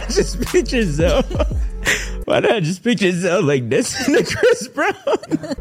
[0.00, 1.22] not just picture Zell?
[2.24, 4.94] Why not I just picture Zell like this in the Chris Brown?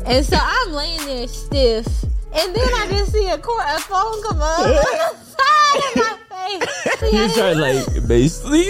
[0.06, 2.04] And so I'm laying there stiff.
[2.36, 5.96] And then I just see a, cor- a phone come up on the side of
[5.96, 6.90] my face.
[7.14, 8.68] You start like basically.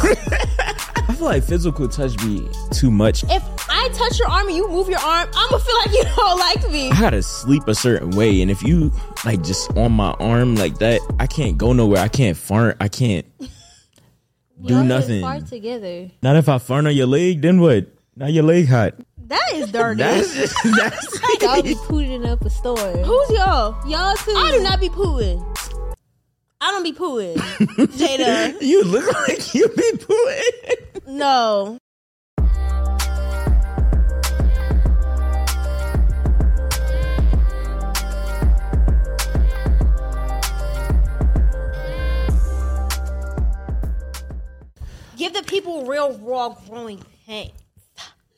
[0.00, 3.24] I feel like physical touch be too much.
[3.24, 6.04] If I touch your arm and you move your arm, I'm gonna feel like you
[6.16, 6.90] don't like me.
[6.90, 8.90] I gotta sleep a certain way, and if you
[9.24, 12.00] like just on my arm like that, I can't go nowhere.
[12.02, 12.76] I can't fart.
[12.80, 13.26] I can't
[14.62, 15.20] do Y'all nothing.
[15.20, 16.10] Fart together.
[16.22, 17.86] Not if I fart on your leg, then what?
[18.16, 18.94] Now your leg hot.
[19.28, 19.98] That is dirty.
[20.02, 21.20] That's just, that's.
[21.42, 22.76] Y'all be pooting up a store.
[22.76, 23.76] Who's y'all?
[23.88, 24.32] Y'all too.
[24.34, 25.44] I do not be pooing.
[26.60, 27.36] I don't be pooing.
[27.96, 28.60] Jayda.
[28.60, 31.06] you look like you be pooing.
[31.06, 31.78] No.
[45.18, 47.50] Give the people real raw growing pain.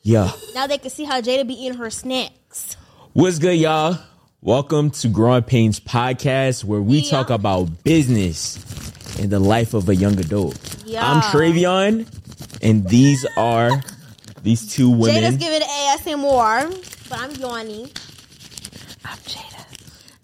[0.01, 0.31] Yeah.
[0.55, 2.75] Now they can see how Jayda be eating her snacks.
[3.13, 3.99] What's good, y'all?
[4.41, 7.11] Welcome to Growing Painz Podcast, where we Yeah.
[7.11, 8.57] talk about business
[9.19, 10.57] and the life of a young adult.
[10.83, 11.07] Yeah.
[11.07, 12.07] I'm Tre'Vion,
[12.63, 13.83] and these are
[14.41, 15.23] these two women.
[15.23, 16.67] Jayda's giving ASMR,
[17.09, 17.91] but I'm yawning.
[19.05, 19.65] I'm Jayda.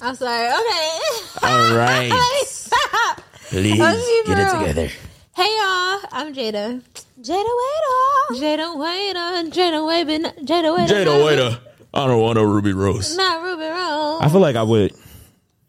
[0.02, 0.48] I'm sorry.
[0.48, 1.00] Okay.
[1.44, 2.12] All right.
[3.50, 4.90] Please get it together.
[5.38, 6.00] Hey y'all.
[6.14, 6.82] I'm Jayda.
[7.22, 9.52] Jayda, wait Jayda Waiter.
[9.52, 10.32] Jayda Waiter.
[10.44, 10.94] Jayda Waiter.
[10.96, 11.60] Jayda, waiter.
[11.94, 13.16] I don't want a Ruby Rose.
[13.16, 14.22] Not Ruby Rose.
[14.24, 14.94] I feel like I would.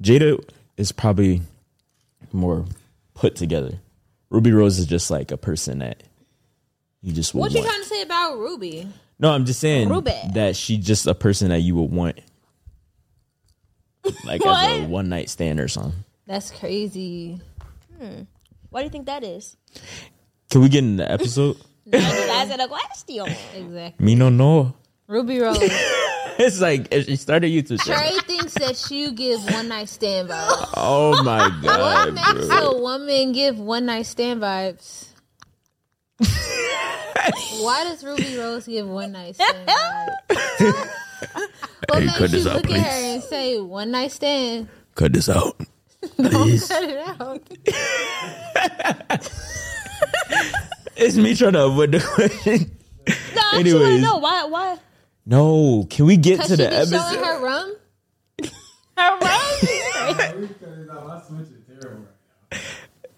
[0.03, 0.43] Jayda
[0.79, 1.43] is probably
[2.33, 2.65] more
[3.13, 3.79] put together.
[4.31, 6.03] Ruby Rose is just like a person that
[7.03, 7.69] you just would What you want.
[7.69, 8.89] trying to say about Ruby?
[9.19, 10.15] No, I'm just saying Ruby.
[10.33, 12.19] that she's just a person that you would want,
[14.25, 14.89] like as a What?
[14.89, 16.05] one night stand or something.
[16.27, 17.39] That's crazy.
[18.01, 18.23] Hmm.
[18.71, 19.57] What do you think that is?
[20.51, 21.57] Can we get in the episode?
[21.87, 23.27] That's a question.
[23.55, 23.95] Exactly.
[24.05, 24.75] Me no no.
[25.07, 25.59] Ruby Rose.
[26.41, 28.01] It's like she started YouTube channel.
[28.01, 30.71] Trey thinks that you give one night stand vibes.
[30.77, 31.65] Oh my god!
[31.65, 32.59] What god, makes bro.
[32.59, 35.09] a woman give one night stand vibes?
[37.61, 40.29] Why does Ruby Rose give one night stand vibes?
[41.89, 42.83] what Hey, makes cut you this out, look at please.
[42.83, 44.69] her and say one night stand?
[44.95, 45.61] Cut this out.
[46.19, 47.43] Don't cut it out.
[51.01, 52.77] It's me trying to avoid the question.
[53.07, 53.97] No, I actually want Anyways.
[54.01, 54.45] to know why.
[54.45, 54.77] Why?
[55.27, 57.25] No, can we get to she the be showing episode?
[57.25, 57.77] her rum.
[58.97, 60.35] Her right?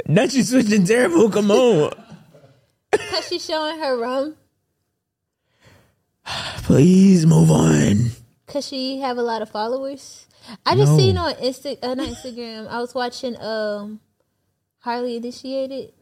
[0.07, 1.31] Not you switching terrible.
[1.31, 1.93] Come on,
[2.93, 4.35] Cause she showing her rum.
[6.65, 8.11] please move on.
[8.47, 10.27] Cause she have a lot of followers.
[10.67, 10.99] I just No.
[10.99, 12.69] seen on Insta uh, Instagram.
[12.69, 14.01] I was watching um
[14.81, 15.93] Harley initiated,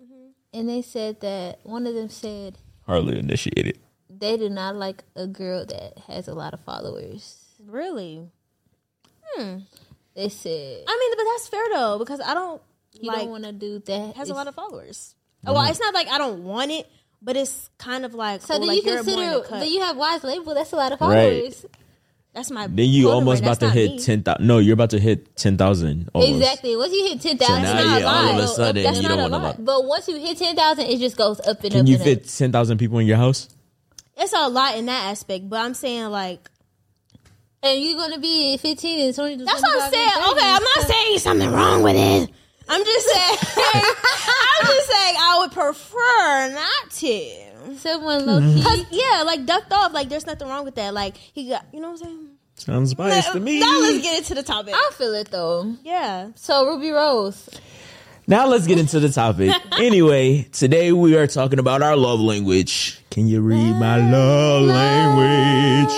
[0.53, 3.79] and they said that one of them said Harley initiated.
[4.09, 7.45] they do not like a girl that has a lot of followers.
[7.65, 8.29] really?
[10.15, 12.61] They said I mean, but that's fair though because I don't
[13.01, 14.17] you like don't want to do that.
[14.17, 15.15] has a lot of followers.
[15.47, 16.89] Oh, Well, it's not like I don't want it,
[17.23, 19.59] but it's kind of like So oh, do like you you're more in consider?
[19.61, 19.65] the.
[19.67, 20.55] Do you have wise label?
[20.55, 21.55] That's a lot of Right.
[22.39, 22.49] Followers.
[22.49, 22.67] That's my.
[22.75, 23.47] Then you almost rate.
[23.47, 23.99] about That's to hit me.
[24.01, 24.47] ten thousand.
[24.47, 26.11] No, you're about to hit ten thousand.
[26.15, 26.77] Exactly.
[26.77, 29.09] Once you hit ten thousand, So now, yeah, all of a sudden, that's you not
[29.09, 29.43] don't a want a lot.
[29.59, 29.65] lot.
[29.65, 31.73] But once you hit ten thousand, it just goes up and up.
[31.73, 32.27] Can you and fit Up.
[32.27, 33.49] ten thousand people in your house?
[34.17, 36.51] It's a lot in that aspect, but I'm saying like
[37.63, 39.45] And you're gonna be fifteen and twenty.
[39.45, 40.09] that's what I'm saying.
[40.33, 42.31] Okay, I'm not saying something wrong with it.
[42.69, 43.39] I'm just saying.
[43.75, 47.77] I'm just saying I would prefer not to.
[47.79, 48.57] someone low Mm-hmm.
[48.59, 48.63] key.
[48.63, 49.93] Cause yeah, like ducked off.
[49.93, 50.93] Like there's nothing wrong with that.
[50.95, 52.28] Like he got, you know what I'm saying.
[52.59, 53.61] Sounds biased to me.
[53.61, 54.75] Now let's get into the topic.
[54.77, 55.75] I feel it though.
[55.85, 56.31] Yeah.
[56.35, 57.49] So Ruby Rose,
[58.27, 59.53] Now let's get into the topic.
[59.79, 63.01] anyway, today we are talking about our love language.
[63.11, 65.95] Can you read my love language?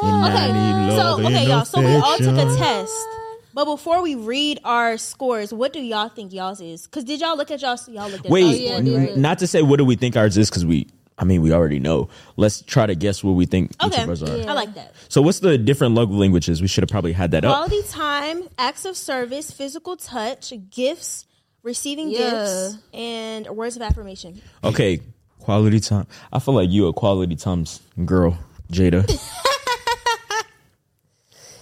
[0.00, 1.64] And Okay, love so okay, y'all.
[1.64, 3.08] So we all took a test,
[3.54, 6.86] but before we read our scores, what do y'all think y'all's is?
[6.86, 7.76] Because did y'all look at y'all?
[7.88, 10.16] Y'all looked at Wait, y'all's oh, yeah, n- not to say what do we think
[10.16, 10.86] ours is because we,
[11.18, 12.08] I mean, we already know.
[12.36, 14.36] Let's try to guess what we think each Okay, of us are.
[14.36, 14.50] Yeah.
[14.50, 14.94] I like that.
[15.08, 16.62] So, what's the different love languages?
[16.62, 17.52] We should have probably had that up.
[17.54, 21.26] Quality time, acts of service, physical touch, gifts,
[21.64, 22.18] receiving Yeah.
[22.30, 24.40] gifts, and words of affirmation.
[24.62, 25.00] Okay,
[25.40, 26.06] quality time.
[26.32, 28.38] I feel like you a quality times girl,
[28.72, 29.04] Jayda.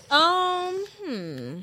[0.09, 1.61] Um, hmm.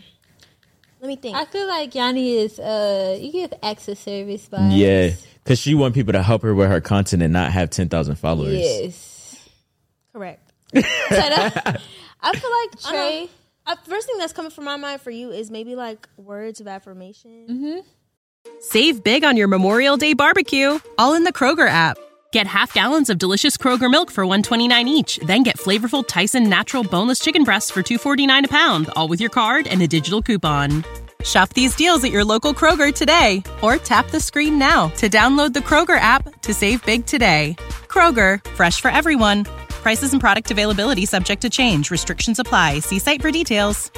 [0.99, 1.35] Let me think.
[1.37, 4.77] I feel like Yanni is uh you give access service vibes.
[4.77, 5.11] yeah,
[5.43, 8.15] because she want people to help her with her content and not have ten thousand
[8.15, 8.53] followers.
[8.59, 9.49] Yes.
[10.13, 10.51] Correct.
[10.73, 11.81] So that-
[12.21, 13.27] I feel like Trey.
[13.27, 13.29] Trey.
[13.65, 16.67] Uh, first thing that's coming from my mind for you is maybe like words of
[16.67, 17.83] affirmation.
[18.59, 21.97] Save big on your Memorial Day barbecue, all in the Kroger app.
[22.31, 26.83] Get half gallons of delicious Kroger milk for 129 each, then get flavorful Tyson natural
[26.83, 30.83] boneless chicken breasts for 249 a pound, all with your card and a digital coupon.
[31.23, 35.53] Shop these deals at your local Kroger today or tap the screen now to download
[35.53, 37.55] the Kroger app to save big today.
[37.87, 39.45] Kroger, fresh for everyone.
[39.69, 41.91] Prices and product availability subject to change.
[41.91, 42.79] Restrictions apply.
[42.79, 43.91] See site for details.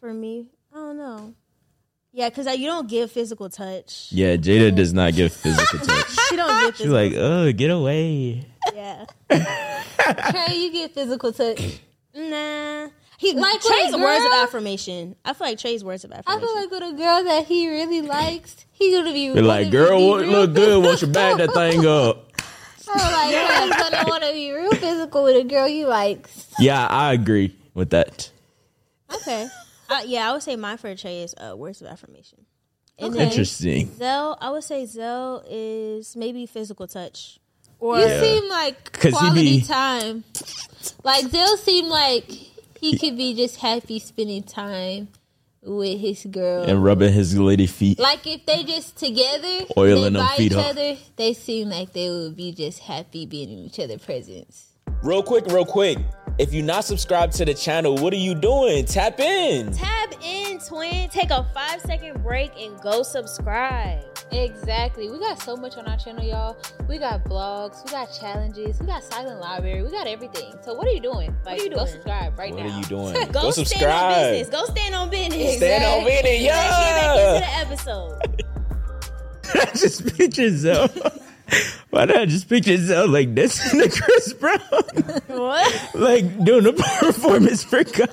[0.00, 1.34] For me, I don't know.
[2.12, 4.08] Yeah, because you don't give physical touch.
[4.10, 6.10] Yeah, Jayda does not give physical touch.
[6.28, 6.92] She don't give She's physical.
[6.92, 8.46] like, oh, get away.
[8.74, 9.04] yeah.
[9.30, 11.80] Trey, you get physical touch.
[12.14, 12.88] Nah.
[13.18, 15.14] He Like like with Trey's words of affirmation.
[15.24, 16.42] I feel like Trey's words of affirmation.
[16.42, 19.28] I feel like with a girl that he really likes, he gonna be.
[19.28, 20.82] They're like, girl, what look good?
[20.82, 22.32] Won't you back that thing up?
[22.92, 26.46] I feel like he's gonna want to be real physical with a girl he likes.
[26.58, 28.30] Yeah, I agree with that.
[29.14, 29.48] okay.
[29.90, 32.46] Uh, yeah, I would say my for Trey is uh, words of affirmation.
[32.98, 33.26] And Okay.
[33.26, 33.92] Interesting.
[33.96, 37.39] Zell, I would say Zell is maybe physical touch.
[37.80, 38.20] Or You Yeah.
[38.20, 40.24] seem like quality be- time.
[41.02, 42.24] Like Zell seem like
[42.80, 45.08] he could be just happy spending time
[45.62, 46.64] with his girl.
[46.64, 47.98] And rubbing his lady feet.
[47.98, 50.66] like if they just together, Oiling they them by feet each up.
[50.70, 54.69] other, they seem like they would be just happy being in each other's presence.
[55.02, 55.98] Real quick, real quick.
[56.38, 58.84] If you're not subscribed to the channel, what are you doing?
[58.86, 59.72] Tap in.
[59.72, 61.08] Tab in, twin.
[61.10, 64.02] Take a five second break and go subscribe.
[64.32, 65.10] Exactly.
[65.10, 66.56] We got so much on our channel, y'all.
[66.88, 70.54] We got blogs, we got challenges, we got silent library, we got everything.
[70.62, 71.34] So what are you doing?
[71.44, 71.88] Like, are you go doing?
[71.88, 72.68] subscribe right What now.
[72.68, 73.26] What are you doing?
[73.32, 74.48] Go, Go stand on business.
[74.48, 75.56] Go stand on business.
[75.56, 76.22] Stand on Exactly.
[76.22, 78.18] video, Let's get back into the episode.
[79.54, 80.88] I just picture Zell.
[81.90, 84.60] Why not just picture Zell like this in the Chris Brown?
[85.38, 85.94] what?
[85.94, 88.08] like doing a performance for God.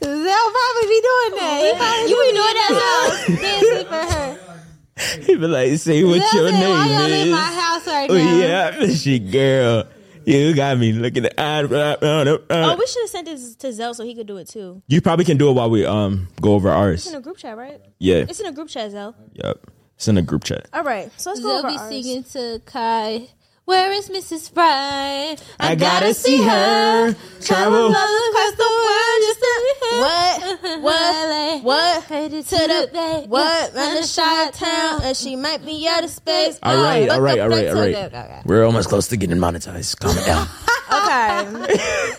[0.00, 1.60] They'll probably be doing that.
[1.64, 5.22] He probably You be be doing that doing dancing for her.
[5.24, 7.54] He be like, say what They'll your say, Why y'all name in my is.
[7.58, 8.36] house right Oh now?
[8.36, 9.84] yeah, I miss you, girl.
[10.26, 11.34] You got me looking at.
[11.38, 14.82] Oh, we should have sent this to Zell so he could do it too.
[14.88, 17.06] you probably can do it while we um go over It's ours.
[17.08, 17.80] in a group chat, right?
[17.98, 18.24] Yeah.
[18.28, 19.14] It's in a group chat, Zell.
[19.34, 19.58] Yep.
[19.96, 20.68] It's in a group chat.
[20.72, 21.88] All right, so let's go They'll over be ours.
[21.88, 23.28] singing to Kai.
[23.66, 24.52] Where is Mrs.
[24.52, 25.36] Fry?
[25.58, 27.14] I gotta see her.
[27.40, 27.86] Travel.
[27.86, 30.00] across the world just to be here.
[30.00, 30.82] What?
[30.82, 31.62] What?
[31.64, 32.02] What?
[32.04, 33.74] Headed To the what?
[33.74, 36.58] Run the shot town, and she might be out of space.
[36.62, 37.88] All right, oh, all right, all right, all right.
[37.94, 38.12] Okay, right.
[38.12, 38.42] okay, okay.
[38.44, 39.98] We're almost close to getting monetized.
[39.98, 40.46] Calm it down.
[40.94, 41.74] Okay.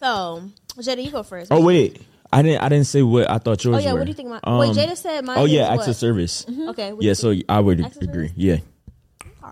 [0.00, 0.42] so,
[0.78, 1.50] Jayda, you go first.
[1.50, 2.00] oh wait,
[2.32, 2.60] I didn't.
[2.62, 4.00] I didn't say what I thought yours Oh, yeah, were.
[4.00, 5.78] what do you think about- Um, wait, Jayda said mine um, Oh yeah, is acts
[5.78, 5.88] what?
[5.88, 6.44] of service.
[6.44, 6.68] Mm-hmm.
[6.70, 6.92] Okay.
[7.00, 7.34] Yeah, so?
[7.48, 8.28] I would Acts of agree.
[8.28, 8.32] service?
[8.36, 8.58] Yeah.
[9.42, 9.46] Oh.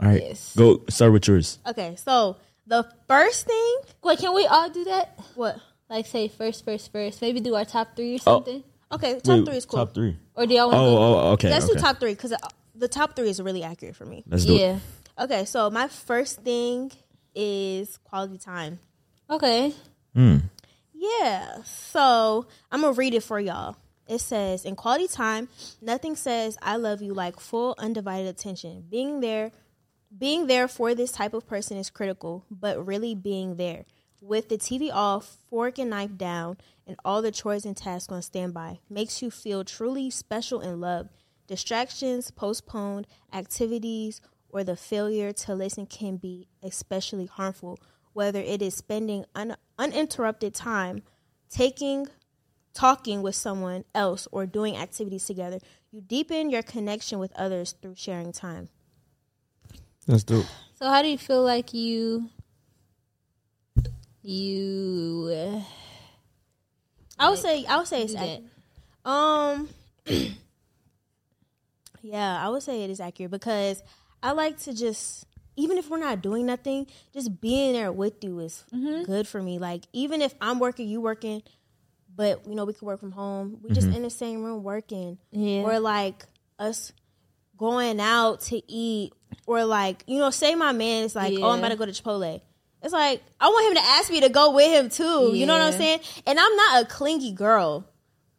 [0.00, 0.54] All right, Yes.
[0.56, 1.58] go start with yours.
[1.66, 5.18] Okay, so the first thing, Wait, can we all do that?
[5.34, 5.58] what?
[5.90, 7.20] Like say first, first, first.
[7.22, 8.36] Maybe do our top three or oh.
[8.36, 8.62] something.
[8.92, 9.78] Okay, top Wait, three is cool.
[9.80, 10.16] Top three.
[10.34, 10.96] Or do y'all want Oh, to?
[10.96, 11.50] Oh, oh, okay.
[11.50, 11.74] Let's okay.
[11.74, 12.36] do top three because uh,
[12.74, 14.22] the top three is really accurate for me.
[14.26, 14.76] Let's do yeah.
[14.76, 14.82] it.
[15.24, 16.92] Okay, so my first thing
[17.34, 18.78] is quality time.
[19.28, 19.74] Okay.
[20.14, 20.38] Hmm.
[20.98, 21.62] Yeah.
[21.64, 23.76] So I'm gonna read it for y'all.
[24.08, 25.48] It says, in quality time,
[25.80, 28.84] nothing says I love you like full undivided attention.
[28.90, 29.52] Being there
[30.16, 33.84] being there for this type of person is critical, but really being there.
[34.20, 36.56] With the TV off, fork and knife down,
[36.86, 41.10] and all the chores and tasks on standby makes you feel truly special and loved.
[41.46, 47.78] Distractions, postponed activities, or the failure to listen can be especially harmful,
[48.18, 51.00] whether it is spending un- uninterrupted time
[51.48, 52.08] taking
[52.74, 55.60] talking with someone else or doing activities together.
[55.92, 58.70] You deepen your connection with others through sharing time.
[60.08, 60.42] Let's do.
[60.74, 62.28] So how do you feel like you
[64.20, 65.60] you uh,
[67.20, 68.42] I would say I would say it's do ac-
[69.04, 69.08] that?
[69.08, 69.68] um
[72.02, 73.80] yeah, I would say it is accurate because
[74.20, 75.24] I like to just
[75.58, 79.02] even if we're not doing nothing, just being there with you is mm-hmm.
[79.02, 79.58] good for me.
[79.58, 81.42] Like even if I'm working, you working,
[82.14, 83.58] but you know we can work from home.
[83.62, 83.96] We just mm-hmm.
[83.96, 85.62] in the same room working, Yeah.
[85.62, 86.24] or like
[86.58, 86.92] us
[87.56, 89.12] going out to eat,
[89.46, 91.92] or like you know, say my man is like, oh, I'm about to go to
[91.92, 92.40] Chipotle.
[92.80, 95.32] It's like I want him to ask me to go with him too.
[95.34, 96.00] You know what I'm saying?
[96.24, 97.84] And I'm not a clingy girl,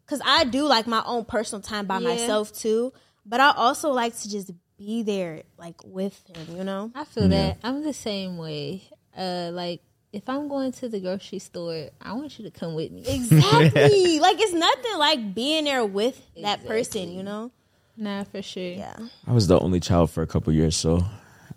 [0.08, 2.10] cause I do like my own personal time by Yeah.
[2.10, 2.94] myself too.
[3.26, 6.58] But I also like to just be there, like with him.
[6.58, 6.92] You know?
[6.96, 7.58] I feel that.
[7.64, 8.84] I'm the same way.
[9.16, 9.82] Uh like
[10.12, 13.04] if I'm going to the grocery store, I want you to come with me.
[13.06, 14.20] Exactly.
[14.20, 17.12] like it's nothing like being there with that person.
[17.12, 17.52] You know?
[17.96, 18.64] Nah, for sure.
[18.64, 18.96] Yeah.
[19.28, 21.04] I was the only child for a couple years, so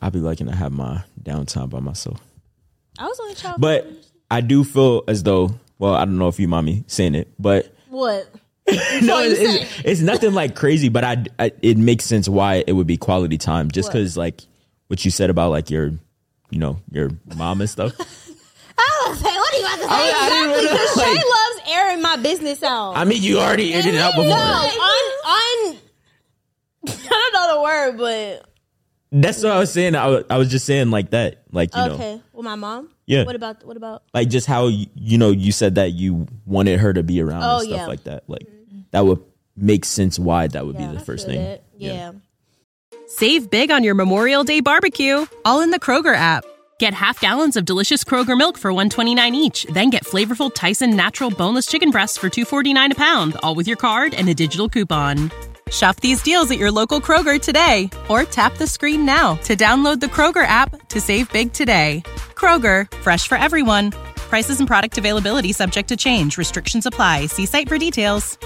[0.03, 2.21] I'd be liking to have my downtime by myself.
[2.99, 3.61] I was only child.
[3.61, 3.89] But
[4.31, 7.29] I do feel as though Well, I don't know if you mind me saying it,
[7.39, 8.29] but What?
[9.03, 10.89] no, it's, it's, it's nothing like crazy.
[10.89, 14.43] But I, I, it makes sense why it would be quality time, just because like
[14.89, 15.87] what you said about like your,
[16.51, 17.93] you know, your mom and stuff.
[18.79, 19.89] I what are you about to say?
[19.91, 22.97] I- exactly, because like- Shay loves airing my business out.
[22.97, 24.29] I mean, you already aired it out before.
[24.29, 24.73] no, on
[25.25, 25.77] on.
[26.89, 28.49] I don't know the word, but
[29.15, 29.95] That's what I was saying.
[29.95, 32.21] I was, I was just saying like that, like you know, okay.
[32.33, 32.89] Well, my mom.
[33.05, 33.25] Yeah.
[33.25, 34.03] What about what about?
[34.15, 37.43] like just how you, you know you said that you wanted her to be around
[37.43, 37.87] Oh, and stuff yeah.
[37.87, 38.25] like that.
[38.27, 38.81] Like mm-hmm.
[38.93, 39.23] that would
[39.55, 41.43] make sense why that would Yeah, be the first thing.
[41.43, 41.63] that.
[41.77, 42.13] Yeah.
[43.07, 46.45] Save big on your Memorial Day barbecue, all in the Kroger app.
[46.79, 51.31] Get half gallons of delicious Kroger milk for 129 each, then get flavorful Tyson natural
[51.31, 55.31] boneless chicken breasts for 249 a pound, all with your card and a digital coupon.
[55.73, 60.01] Shop these deals at your local Kroger today or tap the screen now to download
[60.01, 62.03] the Kroger app to save big today.
[62.35, 63.91] Kroger, fresh for everyone.
[64.17, 66.37] Prices and product availability subject to change.
[66.39, 67.27] Restrictions apply.
[67.27, 68.39] See site for details.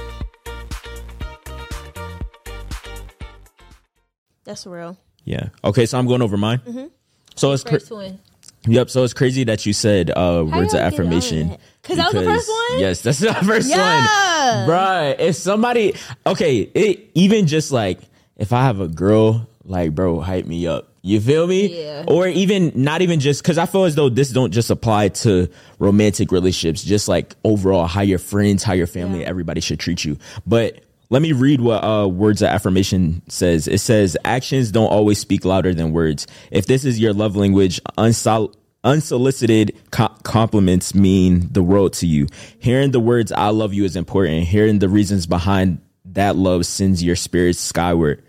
[4.44, 4.96] That's real.
[5.24, 5.48] Yeah.
[5.64, 6.58] Okay, so I'm going over mine.
[6.60, 6.86] Mm-hmm.
[7.34, 8.20] So it's cra- First one.
[8.66, 8.88] yep.
[8.90, 11.56] So it's crazy that you said uh, words of y'all get on affirmation.
[11.86, 12.80] 'Cause that was the first one?
[12.80, 14.66] Yes, that's the first Yeah.
[14.66, 15.94] one, Bruh, If somebody,
[16.26, 18.00] okay, it even just like
[18.36, 20.88] if I have a girl, like bro, hype me up.
[21.02, 21.82] You feel me?
[21.84, 22.04] Yeah.
[22.08, 25.48] Or even not even just because I feel as though this don't just apply to
[25.78, 30.18] romantic relationships, just like overall how your friends, how your family, everybody should treat you.
[30.46, 33.68] But let me read what uh, words of affirmation says.
[33.68, 36.26] It says actions don't always speak louder than words.
[36.50, 38.52] If this is your love language, unsol-
[38.86, 42.28] unsolicited co- compliments mean the world to you.
[42.60, 44.44] Hearing the words "I love you" is important.
[44.44, 48.22] Hearing the reasons behind that love sends your spirits skyward.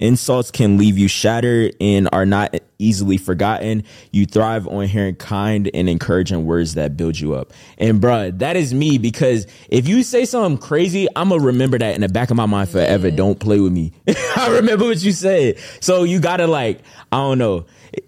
[0.00, 3.84] Insults can leave you shattered and are not easily forgotten.
[4.12, 7.52] You thrive on hearing kind and encouraging words that build you up.
[7.76, 11.94] And bruh, that is me because if you say something crazy, I'm gonna remember that
[11.94, 13.10] in the back of my mind forever.
[13.10, 13.92] Don't play with me.
[14.36, 15.58] I remember what you said.
[15.80, 16.80] So you gotta like,
[17.12, 17.66] I don't know.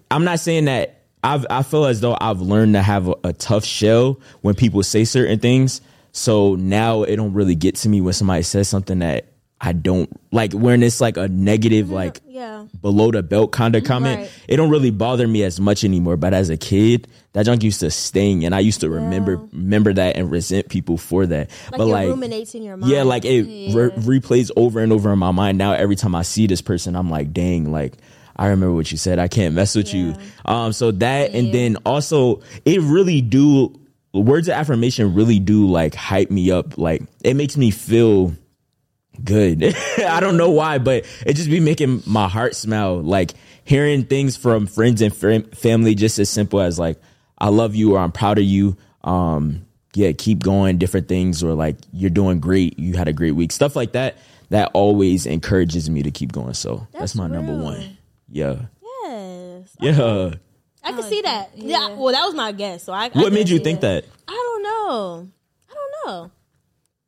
[0.09, 3.33] I'm not saying that I've, I feel as though I've learned to have a, a
[3.33, 5.81] tough shell when people say certain things.
[6.11, 10.09] So now it don't really get to me when somebody says something that I don't
[10.33, 12.65] like when it's like a negative, like Yeah.
[12.81, 13.93] below the belt kind of mm-hmm.
[13.93, 14.19] comment.
[14.19, 14.31] Right.
[14.49, 16.17] It don't really bother me as much anymore.
[16.17, 19.93] But as a kid, that junk used to sting, and I used to remember remember
[19.93, 21.49] that and resent people for that.
[21.71, 22.91] Like but like, ruminates in your mind.
[22.91, 25.57] yeah, like it re- replays over and over in my mind.
[25.57, 27.93] Now every time I see this person, I'm like, dang, like
[28.35, 29.19] I remember what you said.
[29.19, 30.15] I can't mess with you.
[30.45, 33.79] Um, so that, and then also it really do
[34.13, 36.77] words of affirmation really do like hype me up.
[36.77, 38.33] Like it makes me feel
[39.23, 39.75] good.
[39.97, 43.01] I don't know why, but it just be making my heart smile.
[43.01, 46.99] Like hearing things from friends and fam- family, just as simple as like,
[47.37, 48.77] I love you or I'm proud of you.
[49.03, 53.33] Um, yeah, keep going, different things, or like you're doing great, you had a great
[53.33, 54.17] week, stuff like that.
[54.49, 56.53] That always encourages me to keep going.
[56.53, 57.97] So that's, That's my number one.
[58.33, 58.55] Yeah,
[59.05, 59.75] Yes.
[59.79, 60.33] yeah.
[60.83, 61.51] I can see that.
[61.55, 61.89] Yeah.
[61.89, 61.95] yeah.
[61.95, 62.83] Well, that was my guess.
[62.83, 63.05] So I.
[63.05, 64.05] I What can made you see think that?
[64.27, 65.29] I don't know.
[65.69, 66.31] I don't know.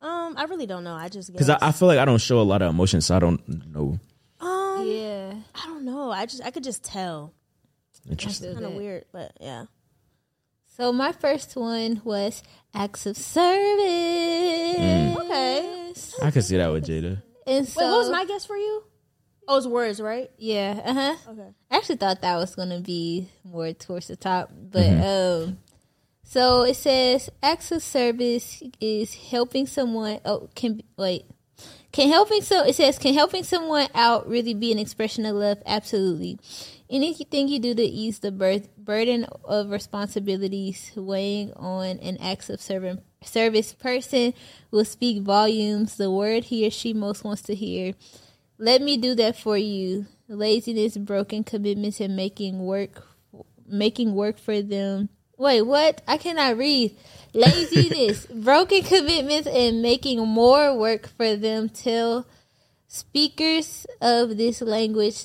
[0.07, 0.93] Um, I really don't know.
[0.93, 1.49] I just Because.
[1.49, 3.41] I, I feel like I don't show a lot of emotion, so I don't
[3.73, 3.99] know.
[4.39, 5.33] um, Yeah.
[5.55, 6.11] I don't know.
[6.11, 7.33] I just I could just tell.
[8.09, 8.53] Interesting.
[8.53, 9.65] Kind of weird, but yeah.
[10.77, 14.77] So my first one was acts of service.
[14.77, 15.15] Mm.
[15.25, 15.93] Okay.
[16.21, 17.21] I could see that with Jayda.
[17.47, 18.83] And so, Wait, what was my guess for you?
[19.47, 20.31] Oh, it's words, right?
[20.37, 21.15] yeah, uh huh.
[21.31, 21.49] Okay.
[21.71, 25.57] I actually thought that was gonna be more towards the top, but um,
[26.23, 30.19] so it says acts of service is helping someone.
[30.25, 31.25] Oh, can wait.
[31.91, 35.59] Can helping so it says can helping someone out really be an expression of love?
[35.65, 36.37] Absolutely.
[36.89, 42.61] Anything you do to ease the birth, burden of responsibilities weighing on an acts of
[42.61, 44.33] servant, service person
[44.71, 45.97] will speak volumes.
[45.97, 47.93] The word he or she most wants to hear.
[48.57, 50.05] Let me do that for you.
[50.27, 53.05] Laziness, broken commitments, and making work,
[53.67, 55.09] making work for them.
[55.37, 56.01] Wait, what?
[56.07, 56.95] I cannot read.
[57.33, 61.67] Laziness, broken commitments, and making more work for them.
[61.69, 62.25] Tell
[62.87, 65.15] speakers of this language.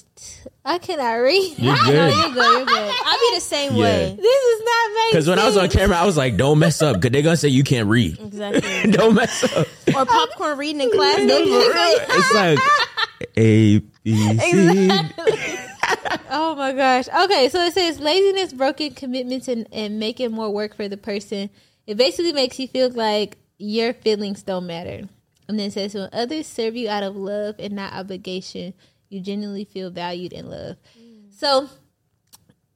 [0.64, 1.54] I cannot read.
[1.58, 2.14] You're No, good.
[2.14, 2.56] you're good.
[2.58, 2.92] You're good.
[3.06, 3.82] I'd be the same Yeah.
[3.82, 4.16] way.
[4.20, 6.82] This is not making Because when I was on camera, I was like, "Don't mess
[6.82, 8.18] up," because they're gonna say you can't read.
[8.18, 8.90] Exactly.
[8.90, 9.66] Don't mess up.
[9.94, 11.16] or popcorn reading in class.
[11.20, 12.58] it's like
[13.36, 14.90] A B C.
[16.32, 17.08] Oh my gosh.
[17.08, 21.50] Okay, so it says laziness, broken commitments, and, and making more work for the person.
[21.86, 25.08] It basically makes you feel like your feelings don't matter.
[25.48, 28.74] And then it says when others serve you out of love and not obligation,
[29.08, 30.78] you genuinely feel valued and loved.
[31.30, 31.68] So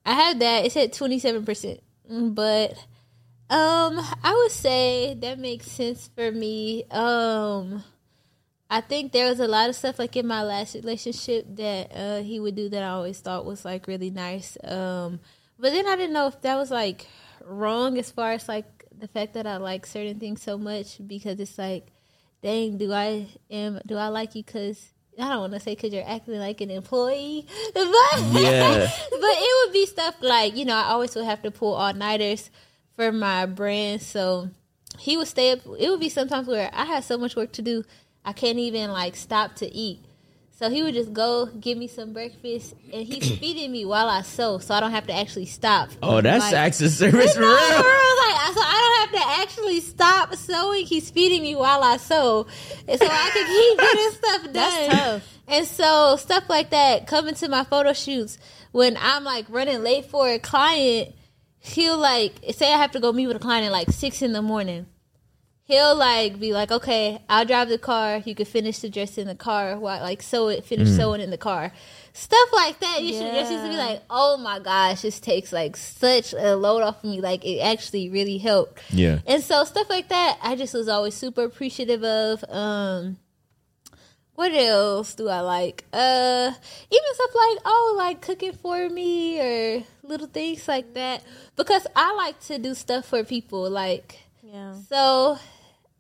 [0.05, 0.67] I had that.
[0.67, 2.75] It said twenty seven percent, but
[3.51, 6.85] Um, I would say that makes sense for me.
[6.91, 7.85] Um,
[8.75, 12.23] I think there was a lot of stuff like in my last relationship that uh,
[12.23, 14.59] he would do that I always thought was like really nice.
[14.65, 15.21] Um,
[15.61, 17.07] but then I didn't know if that was like
[17.45, 18.67] wrong as far as like
[18.99, 21.87] the fact that I like certain things so much because it's like,
[22.43, 25.93] dang, do I am do I like you because I don't want to say because
[25.93, 27.87] you're acting like an employee, but
[28.33, 28.91] Yeah.
[29.11, 31.95] but it would be stuff like you know I always would have to pull all
[31.95, 32.51] nighters
[32.97, 34.51] for my brand, so
[34.99, 35.61] he would stay up.
[35.79, 37.85] It would be sometimes where I had so much work to do,
[38.25, 40.01] I can't even like stop to eat.
[40.57, 44.23] So he would just go give me some breakfast, and he's feeding me while I
[44.23, 45.91] sew, so I don't have to actually stop.
[46.03, 47.57] Oh, that's Like- acts of service for real.
[47.57, 50.87] for real, like, so I don't have to actually stop sewing.
[50.87, 52.47] He's feeding me while I sew,
[52.87, 54.53] and so I can keep getting stuff done.
[54.53, 55.39] That's tough.
[55.49, 58.39] And so stuff like that coming to my photo shoots
[58.71, 61.15] when I'm like running late for a client,
[61.59, 64.33] he'll like say I have to go meet with a client at like six in
[64.33, 64.87] the morning.
[65.67, 68.21] He'll like be like, okay, I'll drive the car.
[68.25, 71.31] You can finish the dress in the car while like sew it, finish sewing in
[71.31, 71.73] the car.
[72.13, 73.03] Stuff like that.
[73.03, 76.55] You should just used to be like, oh my gosh, this takes like such a
[76.55, 77.23] load off of me.
[77.23, 78.83] Like it actually really helped.
[78.91, 79.21] Yeah.
[79.27, 82.45] And so stuff like that, I just was always super appreciative of.
[82.51, 83.17] Um,
[84.35, 85.85] what else do I like?
[85.93, 86.53] Uh,
[86.91, 91.23] even stuff like oh, like cooking for me or little things like that.
[91.57, 93.71] Because I like to do stuff for people.
[93.71, 94.75] Like Yeah.
[94.89, 95.39] so,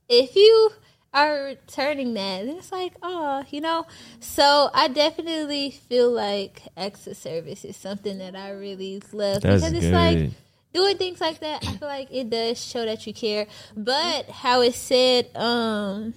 [0.08, 0.70] if you
[1.12, 3.86] are returning that, then it's like oh, you know.
[4.20, 9.72] So I definitely feel like extra service is something that I really love That's because
[9.72, 10.30] it's like
[10.72, 13.46] doing things like that i feel like it does show that you care.
[13.76, 16.14] But how it said um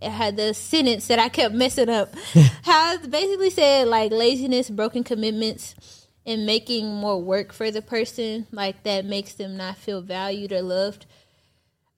[0.00, 2.14] it had the sentence that i kept messing up.
[2.62, 8.46] How it basically said like laziness broken commitments and making more work for the person
[8.52, 11.06] like that makes them not feel valued or loved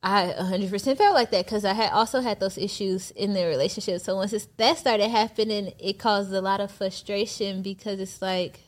[0.02, 4.00] I 100% felt like that because I had also had those issues in the relationship.
[4.00, 8.60] So once that started happening, it caused a lot of frustration because it's like,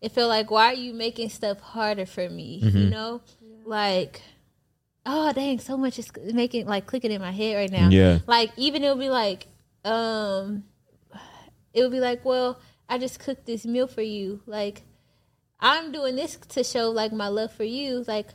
[0.00, 2.60] it felt like, why are you making stuff harder for me?
[2.62, 3.22] You know,
[3.64, 4.22] like,
[5.04, 7.88] oh dang, so much is making like clicking in my head right now.
[7.88, 8.18] Yeah.
[8.28, 9.48] like even it'll be like,
[9.84, 10.62] um,
[11.74, 14.42] it would be like, well, I just cooked this meal for you.
[14.46, 14.82] Like,
[15.58, 18.04] I'm doing this to show like my love for you.
[18.06, 18.28] Like,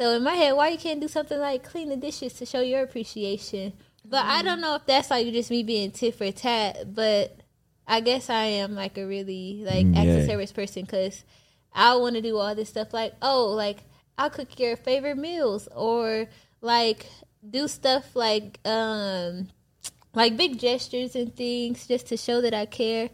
[0.00, 2.60] so in my head, why you can't do something like clean the dishes to show
[2.60, 3.74] your appreciation?
[4.04, 6.94] But I don't know if that's like just me being tit for tat.
[6.94, 7.36] But
[7.86, 10.26] I guess I am like a really like Mm, acts yeah.
[10.26, 11.24] service person because
[11.74, 12.94] I want to do all this stuff.
[12.94, 13.84] Like, oh, like
[14.16, 16.28] I'll cook your favorite meals or
[16.62, 17.06] like
[17.48, 19.48] do stuff like um
[20.14, 23.10] like big gestures and things just to show that I care.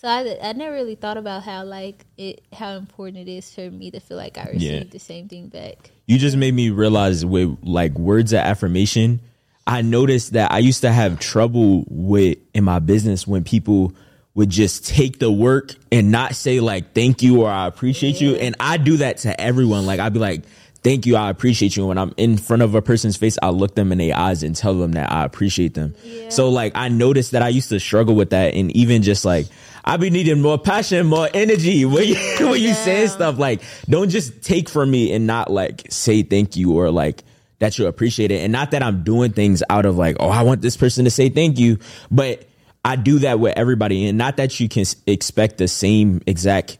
[0.00, 3.68] So I, I never really thought about how like it how important it is for
[3.68, 4.82] me to feel like I received Yeah.
[4.90, 5.90] the same thing back.
[6.06, 9.20] you just made me realize with like words of affirmation
[9.66, 13.92] i noticed that i used to have trouble with in my business when people
[14.34, 18.36] would just take the work and not say like thank you or i appreciate you.
[18.36, 19.84] And i do that to everyone.
[19.84, 20.44] Like i'd be like
[20.84, 21.86] thank you i appreciate you.
[21.88, 24.54] When i'm in front of a person's face i look them in their eyes and
[24.54, 25.94] tell them that i appreciate them.
[26.30, 29.46] So like i noticed that i used to struggle with that and even just like
[29.88, 34.10] I be needing more passion, more energy when you when you saying stuff like don't
[34.10, 37.24] just take from me and not like say thank you or like
[37.58, 38.42] that you appreciate it.
[38.42, 41.10] And not that I'm doing things out of like, oh, I want this person to
[41.10, 41.78] say thank you,
[42.10, 42.46] but
[42.84, 44.06] I do that with everybody.
[44.06, 46.78] And not that you can expect the same exact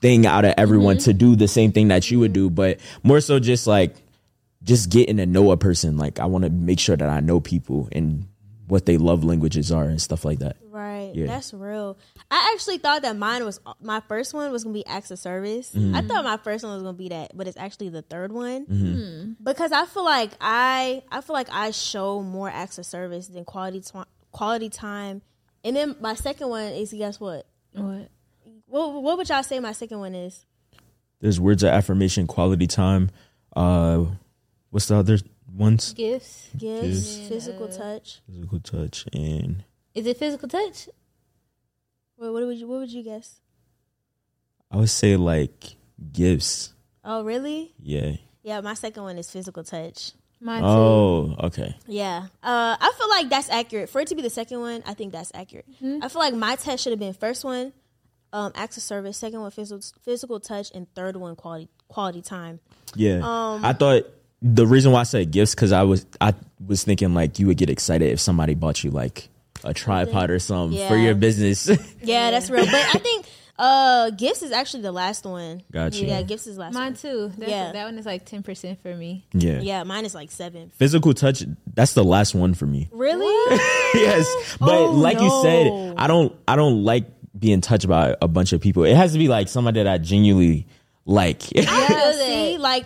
[0.00, 1.04] thing out of everyone mm-hmm.
[1.04, 2.48] to do the same thing that you would mm-hmm.
[2.48, 3.94] do, but more so just like
[4.62, 5.98] just getting to know a person.
[5.98, 8.26] Like I want to make sure that I know people and
[8.68, 10.56] what they love languages are and stuff like that.
[10.70, 11.12] Right.
[11.14, 11.26] Yeah.
[11.26, 11.96] That's real.
[12.30, 15.70] I actually thought that mine was my first one was gonna be acts of service.
[15.72, 15.94] Mm-hmm.
[15.94, 18.66] I thought my first one was gonna be that, but it's actually the third one
[18.66, 19.32] Mm-hmm.
[19.44, 23.44] because I feel like I I feel like I show more acts of service than
[23.44, 25.22] quality tw- quality time.
[25.64, 27.46] And then my second one is guess what?
[27.72, 28.08] What?
[28.66, 30.44] What what would y'all say my second one is?
[31.20, 33.10] There's words of affirmation, quality time.
[33.54, 34.04] Uh,
[34.70, 35.18] what's the other
[35.56, 35.92] ones?
[35.94, 36.48] Gifts?
[36.56, 37.28] Gifts, Gifts.
[37.28, 38.20] physical touch.
[38.26, 39.64] Physical touch and
[39.94, 40.88] Is it physical touch?
[42.16, 43.40] What, what would you what would you guess?
[44.70, 45.76] I would say like
[46.12, 46.72] gifts.
[47.04, 47.72] Oh really?
[47.78, 48.12] Yeah.
[48.42, 50.12] Yeah, my second one is physical touch.
[50.40, 50.68] Mine too.
[50.68, 51.74] Oh, okay.
[51.86, 52.26] Yeah.
[52.42, 53.88] Uh, I feel like that's accurate.
[53.88, 55.64] For it to be the second one, I think that's accurate.
[55.82, 57.72] I feel like my test should have been first one,
[58.32, 62.60] um, acts of service, second one physical physical touch, and third one quality quality time.
[62.94, 63.20] Yeah.
[63.22, 64.04] Um, I thought
[64.54, 66.34] the reason why I said gifts because I was I
[66.66, 69.28] was thinking like you would get excited if somebody bought you like
[69.64, 71.68] a tripod or something for your business.
[72.02, 72.64] Yeah, that's real.
[72.64, 73.26] But I think
[73.58, 75.62] Uh, gifts is actually the last one.
[75.72, 76.04] Gotcha.
[76.04, 76.94] Yeah, gifts is last Mine one.
[76.94, 77.32] too.
[77.38, 77.72] That's, Yeah.
[77.72, 79.24] that one is like ten percent for me.
[79.32, 79.60] Yeah.
[79.62, 80.70] Yeah, mine is like seven.
[80.76, 81.42] Physical touch,
[81.74, 82.88] that's the last one for me.
[82.92, 83.24] Really?
[83.94, 84.26] yes.
[84.60, 87.06] But Oh, like you said, I don't I don't like
[87.38, 88.84] being touched by a bunch of people.
[88.84, 90.66] It has to be like somebody that I genuinely
[91.06, 91.42] like.
[91.56, 92.60] Yeah, feel see, that.
[92.60, 92.84] like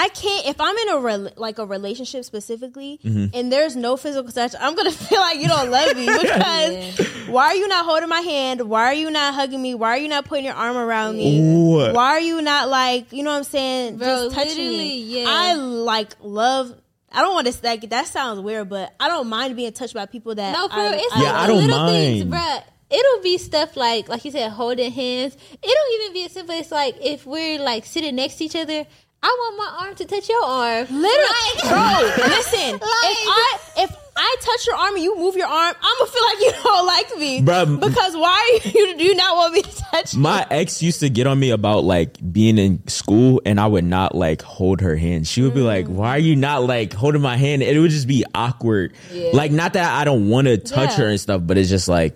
[0.00, 3.26] I can't if I'm in a rel like a relationship specifically, Mm-hmm.
[3.36, 4.54] and there's no physical touch.
[4.58, 8.20] I'm gonna feel like you don't love me because why are you not holding my
[8.20, 8.62] hand?
[8.62, 9.74] Why are you not hugging me?
[9.74, 11.40] Why are you not putting your arm around me?
[11.40, 11.92] Ooh.
[11.92, 13.96] Why are you not like you know what I'm saying?
[13.98, 14.64] Bro, just touching me.
[14.70, 15.24] literally, yeah.
[15.28, 16.72] I like love.
[17.10, 20.06] I don't want to like that sounds weird, but I don't mind being touched by
[20.06, 22.32] people that No, for I, it's I like Yeah, the I don't little things, mind.
[22.34, 22.62] bruh.
[22.90, 25.36] It'll be stuff like, like you said, holding hands.
[25.62, 28.86] It'll even be as simple as like if we're like sitting next to each other.
[29.22, 30.86] I want my arm to touch your arm.
[30.90, 32.26] Literally, Like- bro.
[32.28, 36.10] Listen, if I if I touch your arm and you move your arm, I'm gonna
[36.10, 37.80] feel like you don't like me, Bruh.
[37.80, 40.14] Because why you do you not want me to touch?
[40.14, 40.20] you?
[40.20, 43.84] My ex used to get on me about like being in school and I would
[43.84, 45.26] not like hold her hand.
[45.26, 45.90] She would be like, mm.
[45.90, 47.62] Why are you not like holding my hand?
[47.62, 48.92] And it would just be awkward.
[49.32, 50.96] Like, not that I don't want to touch Yeah.
[50.98, 52.14] her and stuff, but it's just like,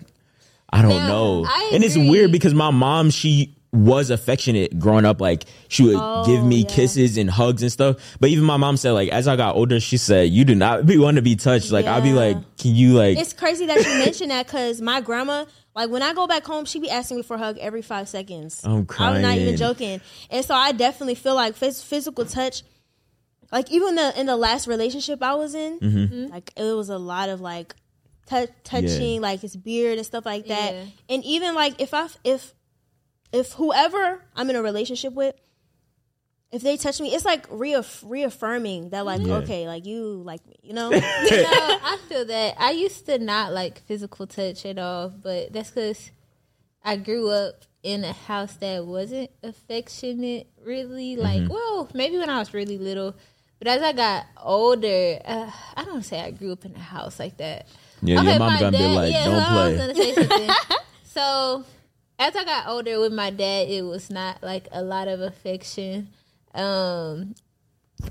[0.72, 1.44] I don't Now, know.
[1.46, 5.20] I and it's weird because my mom, she was affectionate growing up.
[5.20, 6.68] Like, she would give me yeah.
[6.68, 8.16] kisses and hugs and stuff.
[8.20, 10.84] But even my mom said, like, as I got older, she said, You do not
[10.84, 11.72] be want to be touched.
[11.72, 15.00] Like, I'd be like, Can you like, It's crazy that you mentioned that because my
[15.00, 17.80] grandma, like when I go back home, she be asking me for a hug every
[17.80, 18.60] five seconds.
[18.62, 22.62] I'm I'm not even joking, and so I definitely feel like phys- physical touch.
[23.50, 26.26] Like even the in the last relationship I was in, Mm-hmm.
[26.32, 27.74] like it was a lot of like
[28.26, 30.74] tou touching, like his beard and stuff like that.
[30.74, 30.84] Yeah.
[31.08, 32.52] And even like if I if
[33.32, 35.34] if whoever I'm in a relationship with,
[36.50, 39.36] if they touch me, it's like reaff- reaffirming that like Yeah.
[39.36, 40.90] okay, like you like me, you know.
[40.90, 42.56] no, I feel that.
[42.58, 46.10] I used to not like physical touch at all, but that's because
[46.84, 51.16] I grew up in a house that wasn't affectionate, really.
[51.16, 53.14] Like, well, maybe when I was really little,
[53.58, 57.18] but as I got older, uh, I don't say I grew up in a house
[57.18, 57.66] like that.
[58.02, 60.50] Yeah, your mom my gonna be like, yeah, "Don't my mom's play." gonna say something.
[61.04, 61.64] so,
[62.22, 66.08] as I got older with my dad, it was not like a lot of affection.
[66.54, 67.34] Um,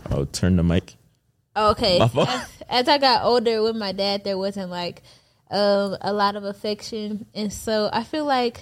[0.10, 0.95] Oh, turn the mic.
[1.56, 2.00] Okay.
[2.00, 5.02] As, as I got older with my dad, there wasn't like
[5.50, 8.62] um, a lot of affection, and so I feel like,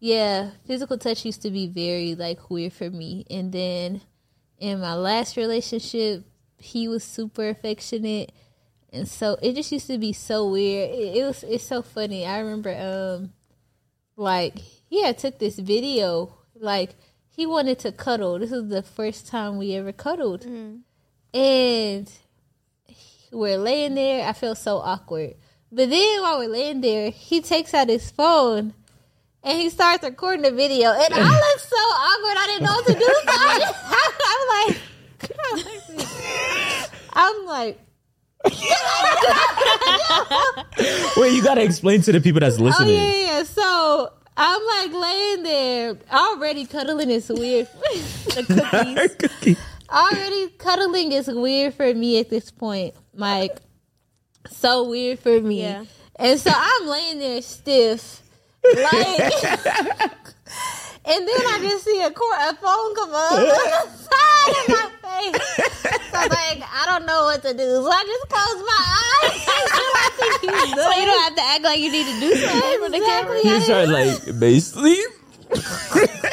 [0.00, 3.24] yeah, physical touch used to be very like weird for me.
[3.30, 4.00] And then
[4.58, 6.24] in my last relationship,
[6.58, 8.32] he was super affectionate,
[8.92, 10.90] and so it just used to be so weird.
[10.90, 12.26] It, it was it's so funny.
[12.26, 13.32] I remember um
[14.16, 16.94] like he had took this video like
[17.28, 18.38] he wanted to cuddle.
[18.38, 20.42] This was the first time we ever cuddled.
[20.42, 20.76] Mm-hmm.
[21.38, 22.10] And
[23.32, 24.26] we're laying there.
[24.28, 25.34] I feel so awkward.
[25.72, 28.72] But then while we're laying there, he takes out his phone
[29.42, 30.92] and he starts recording the video.
[30.92, 32.36] And I look so awkward.
[32.38, 33.04] I didn't know what to do.
[33.04, 33.74] So I just,
[37.14, 37.78] I'm like, I'm like,
[41.16, 42.94] Wait, you gotta explain to the people that's oh listening.
[42.94, 43.42] yeah, yeah.
[43.44, 47.66] So I'm like laying there, already cuddling is weird.
[48.26, 49.58] the cookies.
[49.90, 52.94] already cuddling is weird for me at this point.
[53.14, 53.58] Like
[54.50, 55.60] so weird for me.
[55.62, 55.84] Yeah.
[56.16, 58.22] And so I'm laying there stiff.
[58.64, 59.32] Like
[61.06, 63.88] And then I just see a, cor- a phone come up
[64.44, 66.00] on the side of my face.
[66.10, 67.58] So I'm like, I don't know what to do.
[67.82, 69.44] So I just close my eyes.
[69.96, 72.78] I think he's So you don't have to act like you need to do something
[72.80, 73.36] for the camera.
[73.38, 73.50] Exactly.
[73.50, 75.08] You start like, babe, sleep.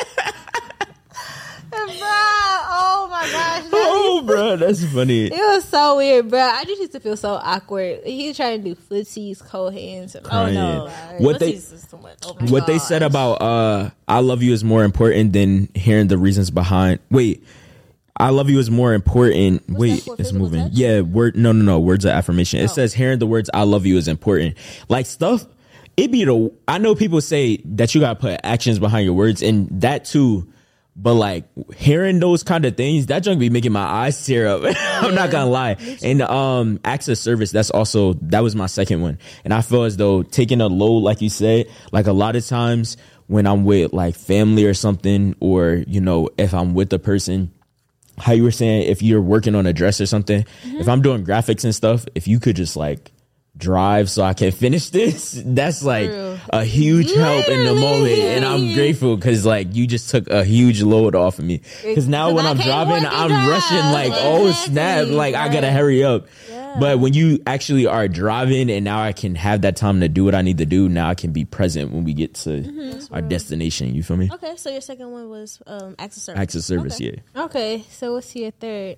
[1.72, 3.64] Bruh, oh my gosh.
[3.72, 5.26] Oh, bro, that's funny.
[5.32, 6.40] It was so weird, bro.
[6.42, 8.02] I just used to feel so awkward.
[8.06, 10.16] He was trying to do footsies, cold hands.
[10.16, 10.88] and- Oh no!
[10.90, 11.24] Crying.
[11.24, 12.18] What they- Pussies is too much.
[12.26, 16.08] Oh my what they said about uh I love you is more important than hearing
[16.08, 17.44] the reasons behind wait
[18.22, 19.68] I love you is more important.
[19.70, 20.70] wait, it's moving.
[20.72, 22.60] Yeah, word no no no, words of affirmation.
[22.60, 24.58] It says hearing the words I love you is important.
[24.90, 25.46] Like stuff
[25.98, 29.42] it be the I know people say that you gotta put actions behind your words
[29.42, 30.48] and that too.
[30.94, 34.64] But like hearing those kind of things, that junk be making my eyes tear up.
[34.78, 35.78] I'm not gonna lie.
[36.04, 39.18] And um acts of service, that's also that was my second one.
[39.44, 42.46] And I feel as though taking a load, like you said, like a lot of
[42.46, 47.00] times when I'm with like family or something, or you know, if I'm with a
[47.00, 47.52] person,
[48.22, 51.26] how you were saying if you're working on a dress or something, if I'm doing
[51.26, 53.12] graphics and stuff, if you could just like
[53.58, 56.38] drive so I can finish this, that's like True.
[56.52, 58.14] a huge help in the moment.
[58.20, 61.62] And I'm grateful because like you just took a huge load off of me.
[61.84, 63.50] Because now 'Cause when I I'm driving, I'm drive.
[63.50, 65.16] rushing like, oh snap, Exactly.
[65.16, 66.28] like I gotta hurry up.
[66.50, 66.61] Yeah.
[66.80, 70.24] But when you actually are driving and now I can have that time to do
[70.24, 73.14] what I need to do, now I can be present when we get to Mm-hmm.
[73.14, 73.94] our destination.
[73.96, 74.30] You feel me?
[74.32, 76.42] Okay, so your second one was um, acts of service.
[76.42, 77.22] Access service, Okay.
[77.36, 77.44] yeah.
[77.46, 78.98] Okay, so what's your third?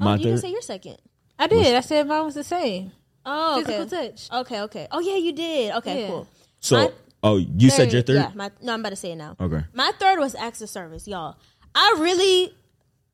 [0.00, 0.96] Oh, My you didn't say your second.
[1.38, 1.74] I did.
[1.74, 2.92] I said mine was the same.
[3.26, 4.08] Oh, Physical okay.
[4.10, 4.28] touch.
[4.32, 4.88] Okay, okay.
[4.90, 5.74] Oh yeah, you did.
[5.76, 6.06] Okay, Yeah.
[6.08, 6.28] cool.
[6.60, 8.16] So, My- oh, you said your third?
[8.16, 9.36] Yeah, my, no, I'm about to say it now.
[9.40, 9.62] Okay.
[9.74, 11.36] My third was access service, y'all.
[11.74, 12.54] I really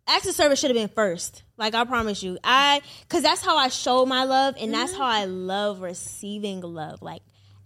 [0.06, 1.42] acts of service should have been first.
[1.56, 5.00] Like I promise you, I because that's how I show my love, and that's mm-hmm.
[5.00, 7.02] how I love receiving love.
[7.02, 7.22] Like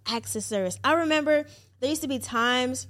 [0.07, 0.79] acts of service.
[0.83, 1.47] I remember
[1.81, 2.87] there used to be times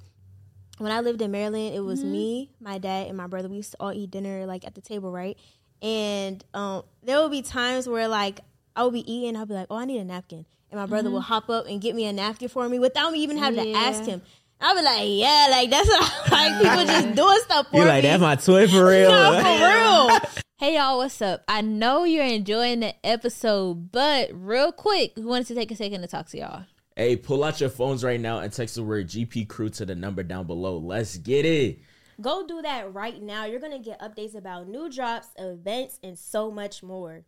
[0.78, 1.74] when I lived in Maryland.
[1.74, 2.12] It was mm-hmm.
[2.12, 3.48] me, my dad, and my brother.
[3.48, 5.38] We used to all eat dinner like at the table, right?
[5.82, 8.40] And um, there would be times where like
[8.76, 11.08] I would be eating, I'd be like, "Oh, I need a napkin," and my brother
[11.08, 11.14] mm-hmm.
[11.14, 13.72] would hop up and get me a napkin for me without me even having to
[13.72, 14.22] ask him.
[14.60, 17.82] I'd be like, "Yeah, like that's what I like." People just doing stuff for You
[17.82, 17.88] me.
[17.88, 19.10] like, that's my toy for real?
[19.10, 20.42] No, for real.
[20.58, 21.42] Hey y'all, what's up?
[21.48, 26.02] I know you're enjoying the episode, but real quick, we wanted to take a second
[26.02, 26.64] to talk to y'all.
[26.96, 29.94] hey, pull out your phones right now and text the word GP crew to the
[29.94, 30.76] number down below.
[30.76, 31.78] Let's get it.
[32.20, 33.46] Go do that right now.
[33.46, 37.22] You're gonna get updates about new drops, events, and so much more.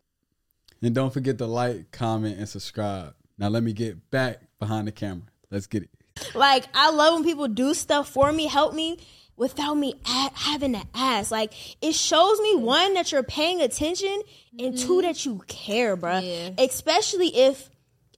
[0.82, 3.14] And don't forget to like, comment, and subscribe.
[3.38, 5.28] Now let me get back behind the camera.
[5.50, 5.90] Let's get it.
[6.34, 8.98] Like I love when people do stuff for me, help me
[9.36, 11.30] without me a- having to ask.
[11.30, 14.22] Like it shows me one that you're paying attention,
[14.58, 15.06] and two mm-hmm.
[15.06, 16.22] that you care, bruh.
[16.22, 16.64] Yeah.
[16.64, 17.68] Especially if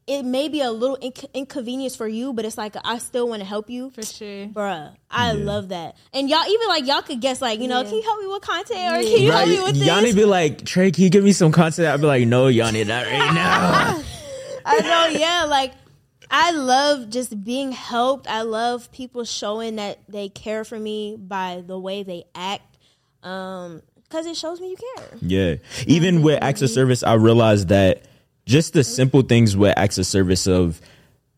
[0.07, 3.40] it may be a little inc- inconvenience for you, but it's like I still want
[3.40, 3.90] to help you.
[3.90, 4.46] For sure.
[4.48, 5.96] Bruh, I love that.
[6.12, 8.42] And y'all, even like y'all could guess, like you know, can you help me with
[8.42, 9.87] content or can you help me with this?
[9.87, 11.88] Yanni be like, Trey, can you give me some content?
[11.88, 14.02] I'd be like, no, Yanni, not right now.
[14.66, 15.44] I know, yeah.
[15.44, 15.72] Like,
[16.31, 18.27] I love just being helped.
[18.29, 22.77] I love people showing that they care for me by the way they act,
[23.23, 25.09] um, because it shows me you care.
[25.21, 25.55] Yeah.
[25.87, 28.03] Even with acts of service, I realized that
[28.47, 30.81] just the simple things with acts of service of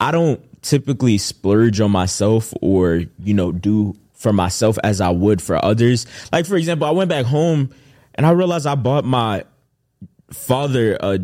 [0.00, 5.40] I don't typically splurge on myself or, you know, do for myself as I would
[5.40, 6.06] for others.
[6.32, 7.70] Like for example, I went back home
[8.14, 9.44] and I realized I bought my
[10.30, 11.18] father uh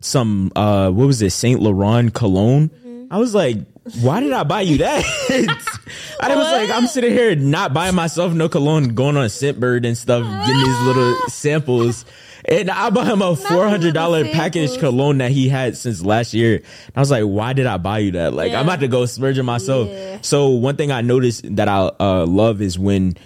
[0.00, 2.70] some uh what was it, Saint Laurent cologne.
[3.10, 3.56] I was like,
[4.00, 5.04] why did I buy you that?
[6.20, 9.96] I was like, I'm sitting here not buying myself no cologne, going on Scentbird and
[9.96, 12.04] stuff, getting these little samples.
[12.44, 16.32] And I bought him a four hundred dollar package cologne that he had since last
[16.32, 16.56] year.
[16.56, 18.32] And I was like, why did I buy you that?
[18.32, 19.88] Like, I'm about to go splurge on myself.
[19.88, 20.18] Yeah.
[20.22, 23.16] So one thing I noticed that I uh, love is when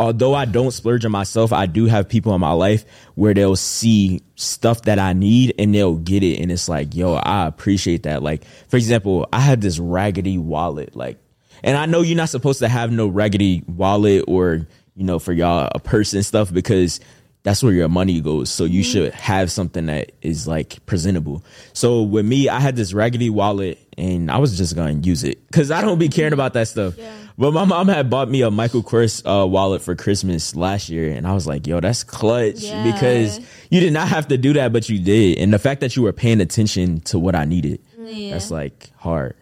[0.00, 2.86] although I don't splurge on myself, I do have people in my life
[3.16, 6.40] where they'll see stuff that I need and they'll get it.
[6.40, 8.22] And it's like, yo, I appreciate that.
[8.22, 11.18] Like, for example, I had this raggedy wallet, like,
[11.62, 15.34] and I know you're not supposed to have no raggedy wallet or, you know, for
[15.34, 17.00] y'all a purse and stuff because
[17.42, 18.48] that's where your money goes.
[18.48, 18.90] So you mm-hmm.
[18.90, 21.44] should have something that is like presentable.
[21.74, 25.24] So with me, I had this raggedy wallet and I was just going to use
[25.24, 26.94] it because I don't be caring about that stuff.
[27.40, 31.10] But my mom had bought me a Michael Kors uh, wallet for Christmas last year,
[31.10, 32.84] and I was like, "Yo, that's clutch!" Yeah.
[32.84, 35.96] Because you did not have to do that, but you did, and the fact that
[35.96, 38.32] you were paying attention to what I needed, Yeah.
[38.32, 39.36] that's like hard.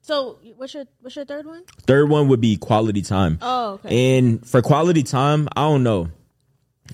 [0.00, 1.64] So, what's your what's your third one?
[1.82, 3.38] Third one would be quality time.
[3.42, 4.16] Oh, okay.
[4.16, 6.08] And for quality time, I don't know.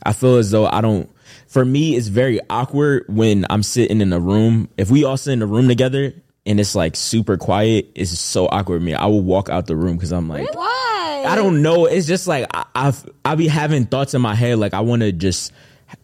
[0.02, 1.08] I feel as though I don't.
[1.46, 4.68] For me, it's very awkward when I'm sitting in a room.
[4.76, 6.12] If we all sit in a room together
[6.46, 8.94] and it's like super quiet, it's so awkward to me.
[8.94, 11.24] I will walk out the room because I'm like, Why?
[11.26, 11.86] I don't know.
[11.86, 14.58] It's just like I, I've I be having thoughts in my head.
[14.58, 15.52] Like I want to just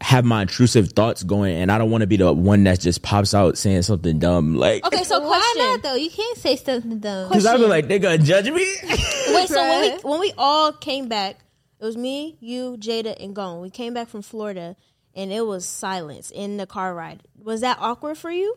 [0.00, 3.02] have my intrusive thoughts going, and I don't want to be the one that just
[3.02, 4.56] pops out saying something dumb.
[4.56, 5.58] Like, Okay, so Why question.
[5.62, 5.94] not though?
[5.94, 7.28] You can't say something dumb.
[7.28, 8.54] because I be like, they're gonna judge me.
[9.28, 11.38] Wait, so when we when we all came back,
[11.80, 13.60] it was me, you, Jayda, and Gone.
[13.60, 14.76] We came back from Florida,
[15.14, 17.22] and it was silence in the car ride.
[17.42, 18.56] Was that awkward for you?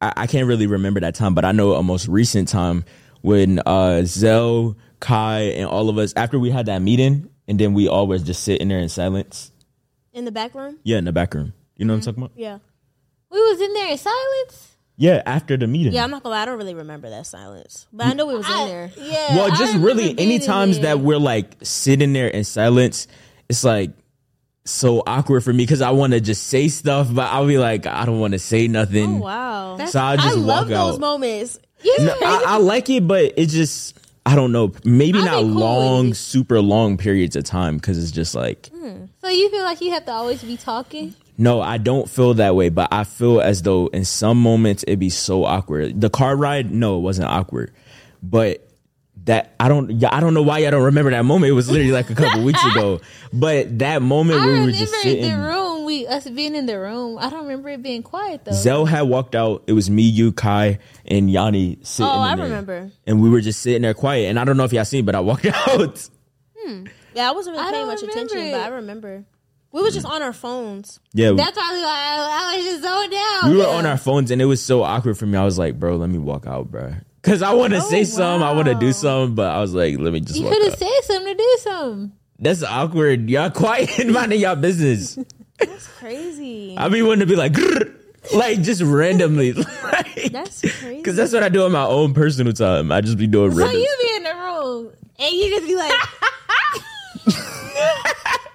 [0.00, 2.84] I, I can't really remember that time, but I know a most recent time
[3.22, 7.74] when uh Zell, Kai, and all of us after we had that meeting, and then
[7.74, 9.52] we all was just sitting there in silence.
[10.12, 10.78] In the back room?
[10.82, 11.52] Yeah, in the back room.
[11.76, 12.32] You know what I'm talking about?
[12.36, 12.58] Yeah.
[13.30, 14.76] We was in there in silence.
[14.96, 15.94] Yeah, after the meeting.
[15.94, 17.86] Yeah, I'm not gonna lie, I don't really remember that silence.
[17.90, 18.90] But I know we was in there.
[18.98, 19.36] Yeah.
[19.36, 20.96] well, just really any times there.
[20.96, 23.06] that we're like sitting there in silence,
[23.48, 23.92] it's like
[24.70, 27.86] so awkward for me because I want to just say stuff, but I'll be like,
[27.86, 29.16] I don't want to say nothing.
[29.16, 29.86] Oh wow.
[29.86, 31.00] So I'll just I love walk those out.
[31.00, 31.58] moments.
[31.98, 34.72] No, I, I like it, but it just I don't know.
[34.84, 39.06] Maybe I'll not cool long, super long periods of time because it's just like hmm.
[39.20, 41.14] So you feel like you have to always be talking?
[41.38, 42.68] no, I don't feel that way.
[42.68, 46.00] But I feel as though in some moments it'd be so awkward.
[46.00, 47.72] The car ride, no, it wasn't awkward,
[48.22, 48.69] but
[49.24, 50.02] that I don't.
[50.04, 51.50] I don't know why y'all don't remember that moment.
[51.50, 53.00] It was literally like a couple weeks ago.
[53.32, 55.24] But that moment I where we were just sitting.
[55.24, 57.18] In the room we us being in the room.
[57.18, 58.52] I don't remember it being quiet though.
[58.52, 59.64] Zell had walked out.
[59.66, 62.10] It was me, you, Kai, and Yanni sitting.
[62.10, 62.44] Oh, in I there.
[62.46, 62.90] remember.
[63.06, 64.28] And we were just sitting there quiet.
[64.30, 66.08] And I don't know if y'all seen, but I walked out.
[66.58, 66.84] Hmm.
[67.14, 68.52] Yeah, I wasn't really I paying much attention, it.
[68.52, 69.24] but I remember.
[69.72, 70.98] We was just on our phones.
[71.12, 71.86] Yeah, That's probably why
[72.18, 73.50] I, I was just so down.
[73.52, 75.38] we were on our phones, and it was so awkward for me.
[75.38, 78.04] I was like, "Bro, let me walk out, bro," because I want to say oh,
[78.04, 80.62] something, I want to do something, but I was like, "Let me just You could
[80.70, 82.12] have said something to do something.
[82.38, 83.28] That's awkward.
[83.28, 85.18] Y'all quiet and minding y'all business.
[85.58, 86.74] That's crazy.
[86.78, 87.54] I be wanting to be like,
[88.34, 89.52] like just randomly,
[89.82, 90.96] like, That's crazy.
[90.96, 92.90] because that's what I do in my own personal time.
[92.92, 93.76] I just be doing So random.
[93.78, 95.92] you be in the room and you just be like,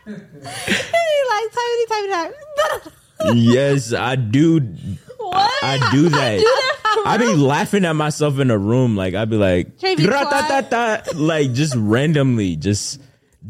[0.08, 3.42] like tiny, tiny, tiny.
[3.54, 4.60] yes, I do.
[5.18, 5.64] what?
[5.64, 6.40] I do that.
[6.40, 6.75] I
[7.18, 8.96] be laughing at myself in a room.
[8.96, 9.80] Like I'd be like,
[11.16, 13.02] like just randomly, just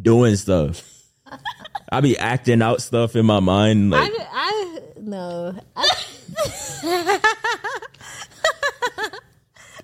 [0.02, 0.84] doing stuff.
[1.90, 3.90] I be acting out stuff in my mind.
[3.92, 5.56] Like I, I no.
[5.76, 5.88] I,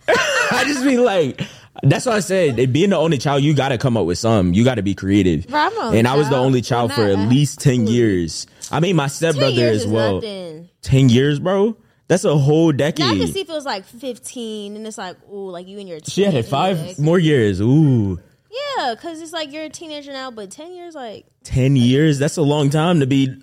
[0.08, 1.42] I just be like,
[1.84, 2.74] that's what I said.
[2.74, 4.54] Being the only child, you got to come up with some.
[4.54, 5.48] You got to be creative.
[5.48, 8.48] Bro, I'm the only and I was the only child for at least ten years.
[8.72, 10.16] I mean, my stepbrother as well.
[10.16, 10.70] nothing.
[10.82, 11.78] Ten years, bro.
[12.12, 13.06] That's a whole decade.
[13.06, 15.80] Now I can see if it was like 15 and it's like, ooh, like you
[15.80, 17.62] and your She had it five more years.
[17.62, 18.20] Ooh.
[18.52, 22.36] Yeah, because it's like you're a teenager now, but 10 years, like, 10 years that's
[22.36, 23.34] a long time to be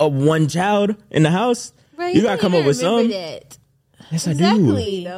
[0.00, 3.58] a one child in the house bro, you, gotta come up with some That.
[4.10, 5.04] Yes i exactly.
[5.04, 5.10] do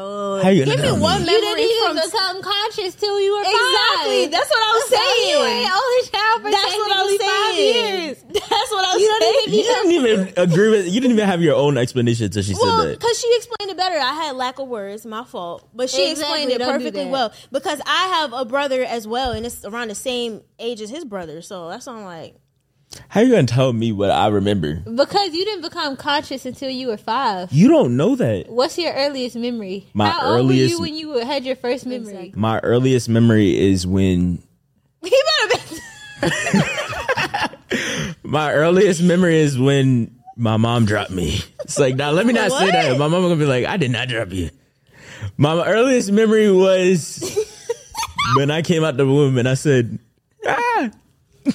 [0.42, 1.33] how you gonna Give me one me?
[1.33, 4.24] You didn't memory even from become conscious till you were Exactly.
[4.24, 4.31] five.
[4.33, 5.28] That's what I was saying.
[5.31, 8.02] you ain't only child for That's what I was technically five saying.
[8.02, 8.16] years.
[8.50, 9.35] That's what I was You don't saying.
[9.46, 12.55] even you didn't even agree with you didn't even have your own explanation until she
[12.55, 13.98] Well, said that because she explained it better.
[13.98, 15.68] I had lack of words, my fault.
[15.74, 17.33] But she Exactly, explained it don't perfectly well.
[17.52, 21.05] Because I have a brother as well, and it's around the same age as his
[21.05, 21.40] brother.
[21.42, 22.35] So that's why I'm like,
[23.09, 26.70] how are you gonna tell me what i remember Because you didn't become conscious until
[26.70, 27.52] you were five.
[27.52, 29.87] you don't know that What's your earliest memory?
[29.94, 32.12] My How old were earliest- you when you had your first memory?
[32.12, 32.40] Exactly.
[32.40, 34.42] my earliest memory is when
[35.02, 35.11] he
[35.50, 35.64] better
[36.20, 36.59] be.
[38.22, 42.50] my earliest memory is when my mom dropped me it's like now let me not
[42.50, 44.50] say that my mom gonna be like i did not drop you
[45.37, 47.20] my earliest memory was
[48.37, 49.98] when i came out the womb and i said
[50.46, 50.90] ah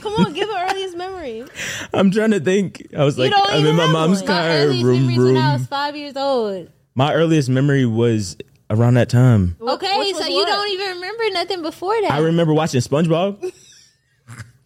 [0.01, 1.45] Come on, give her earliest memory.
[1.93, 2.87] I'm trying to think.
[2.97, 4.29] I was like, don't I'm even in my have mom's one.
[4.31, 5.67] My car, earliest room, memories when I was room.
[5.67, 6.69] five years old.
[6.95, 8.35] My earliest memory was
[8.69, 9.55] around that time.
[9.61, 10.45] Okay, which so was you what?
[10.47, 12.11] don't even remember nothing before that.
[12.11, 13.53] I remember watching SpongeBob.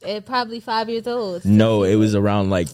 [0.03, 1.45] At probably five years old.
[1.45, 2.67] No, it was around like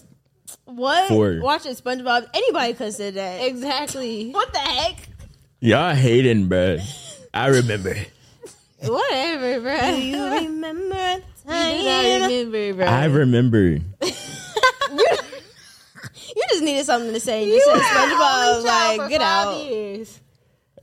[0.64, 1.08] What?
[1.08, 1.40] Four.
[1.42, 2.28] Watching SpongeBob.
[2.32, 3.44] Anybody could say that.
[3.44, 4.30] Exactly.
[4.30, 4.96] What the heck?
[5.60, 6.80] y'all hating, bruh.
[7.34, 7.94] I remember.
[8.80, 9.78] Whatever, bro.
[9.90, 12.86] Do you remember You do not remember, bro.
[12.86, 13.78] I remember.
[16.36, 17.46] You just needed something to say.
[17.48, 18.64] You, said SpongeBob.
[18.64, 19.64] Like, for get five out.
[19.64, 20.20] Years.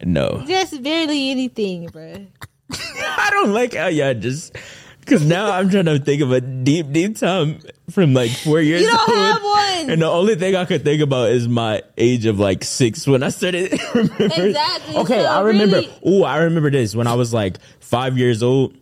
[0.03, 2.25] No, Just barely anything, bro.
[2.71, 4.55] I don't like how y'all just.
[4.99, 7.59] Because now I'm trying to think of a deep, deep time
[7.91, 9.17] from like four years You don't old.
[9.17, 9.89] have one.
[9.91, 13.21] And the only thing I could think about is my age of like six when
[13.23, 13.71] I started.
[13.93, 14.95] remembering- Exactly.
[14.97, 15.75] Okay, So I remember.
[15.77, 18.75] really- Oh, I remember this when I was like five years old.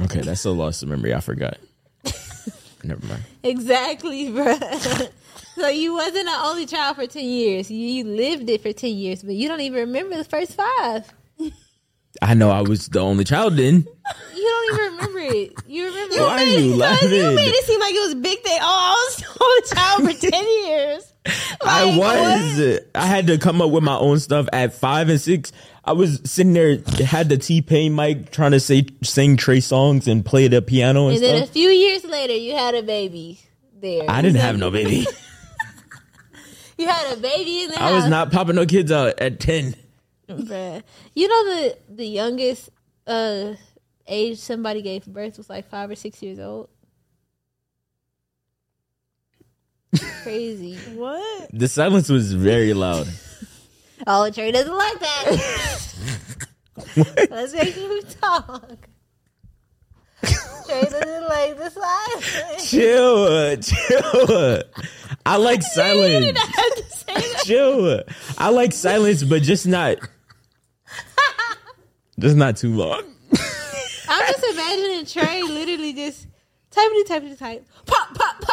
[0.00, 1.14] Okay, that's a lost of memory.
[1.14, 1.58] I forgot.
[2.84, 3.22] Never mind.
[3.42, 4.58] Exactly, bro.
[5.56, 7.70] so you wasn't an only child for ten years.
[7.70, 11.12] You, you lived it for ten years, but you don't even remember the first five.
[12.22, 13.86] I know I was the only child then.
[14.34, 15.52] You don't even remember it.
[15.66, 17.10] You remember Why are you laughing?
[17.10, 18.58] You made it seem like it was a big thing.
[18.60, 21.13] Oh, I was a child for 10 years.
[21.64, 22.80] I was.
[22.94, 25.52] I had to come up with my own stuff at five and six.
[25.84, 30.06] I was sitting there, had the T Pain mic, trying to say sing Trey Songz
[30.06, 33.40] and play the piano and, And then a few years later, you had a baby
[33.80, 34.04] there.
[34.08, 35.06] I didn't have no baby.
[36.76, 38.02] You had a baby in the I house.
[38.02, 39.76] was not popping no kids out at ten.
[40.28, 40.82] Bruh.
[41.14, 42.70] You know the the youngest
[43.06, 43.54] uh
[44.08, 46.68] age somebody gave birth was like five or six years old.
[50.22, 50.76] Crazy.
[50.94, 51.48] What?
[51.52, 53.08] The silence was very loud.
[54.06, 55.96] Oh, Trey doesn't like that.
[57.30, 58.76] Let's make you talk.
[60.66, 62.70] Trey doesn't like the silence.
[62.70, 64.62] chill, chill.
[65.24, 66.38] I like silence.
[67.44, 68.02] chill.
[68.36, 69.96] I like silence, but just not,
[72.18, 73.04] just not too long.
[74.08, 76.26] I'm just imagining Trey literally just
[76.70, 78.43] typing, typing, type, pop, pop, pop, pop.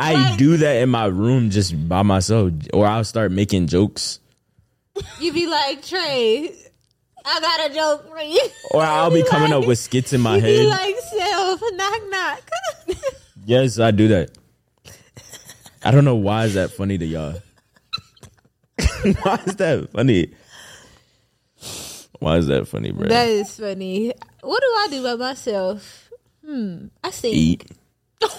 [0.00, 4.20] I do that in my room just by myself, or I'll start making jokes,
[5.20, 6.54] You be like Trey.
[7.24, 8.40] I got a joke for you.
[8.72, 10.58] or I'll be coming up with skits in my head.
[10.58, 12.50] be like self knock knock.
[13.44, 14.30] yes, I do that.
[15.82, 17.34] I don't know why is that funny to y'all.
[19.22, 20.32] why is that funny?
[22.20, 23.08] Why is that funny, bro?
[23.08, 24.12] That is funny.
[24.42, 26.10] What do I do by myself?
[26.44, 26.86] Hmm.
[27.04, 27.32] I sing.
[27.34, 27.70] Eat.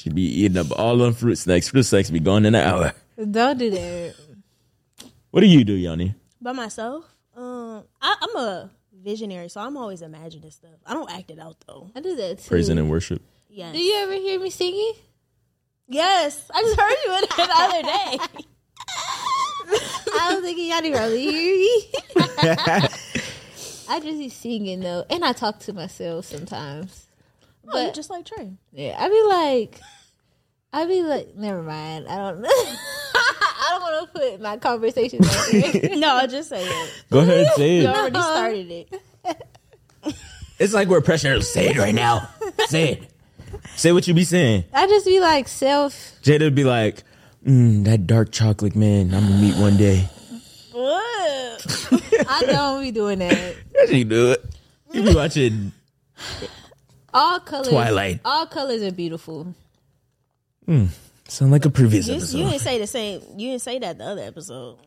[0.00, 1.68] she be eating up all them fruit snacks.
[1.68, 2.94] Fruit snacks be gone in an hour.
[3.30, 4.14] Don't do that.
[5.30, 6.14] What do you do, Yanni?
[6.40, 7.04] By myself,
[7.36, 8.70] um, I, I'm a
[9.02, 10.70] visionary, so I'm always imagining stuff.
[10.86, 11.90] I don't act it out though.
[11.94, 12.48] I do that too.
[12.48, 13.20] Praising and worship.
[13.50, 13.74] Yes.
[13.74, 14.94] Do you ever hear me singing?
[15.86, 18.44] Yes, I just heard you in it the other day.
[20.18, 21.92] I was thinking y'all didn't really hear me.
[23.88, 27.09] I just be singing though, and I talk to myself sometimes.
[27.72, 28.52] Oh, you just like Trey.
[28.72, 29.80] yeah, I be like,
[30.72, 32.08] I be like, never mind.
[32.08, 32.48] I don't know.
[32.52, 35.96] I don't want to put my conversation out there.
[35.96, 37.04] no, I'll just say it.
[37.10, 39.02] Go ahead, and say You already started it.
[40.58, 41.38] It's like we're pressured.
[41.40, 42.28] To say it right now.
[42.66, 43.10] Say it.
[43.76, 44.64] Say what you be saying.
[44.74, 46.18] I just be like self.
[46.22, 47.02] Jayda would be like,
[47.46, 50.08] mm, that dark chocolate man I'm gonna meet one day.
[50.72, 52.26] What?
[52.28, 53.56] I don't be doing that.
[53.74, 54.44] Yes, you do it.
[54.92, 55.72] You be watching
[57.12, 57.68] All colors.
[57.68, 58.20] Twilight.
[58.24, 59.54] All colors are beautiful.
[60.66, 60.86] Hmm.
[61.26, 62.38] sound like a previous You, episode.
[62.38, 63.22] you didn't say the same.
[63.36, 64.78] You didn't say that the other episode.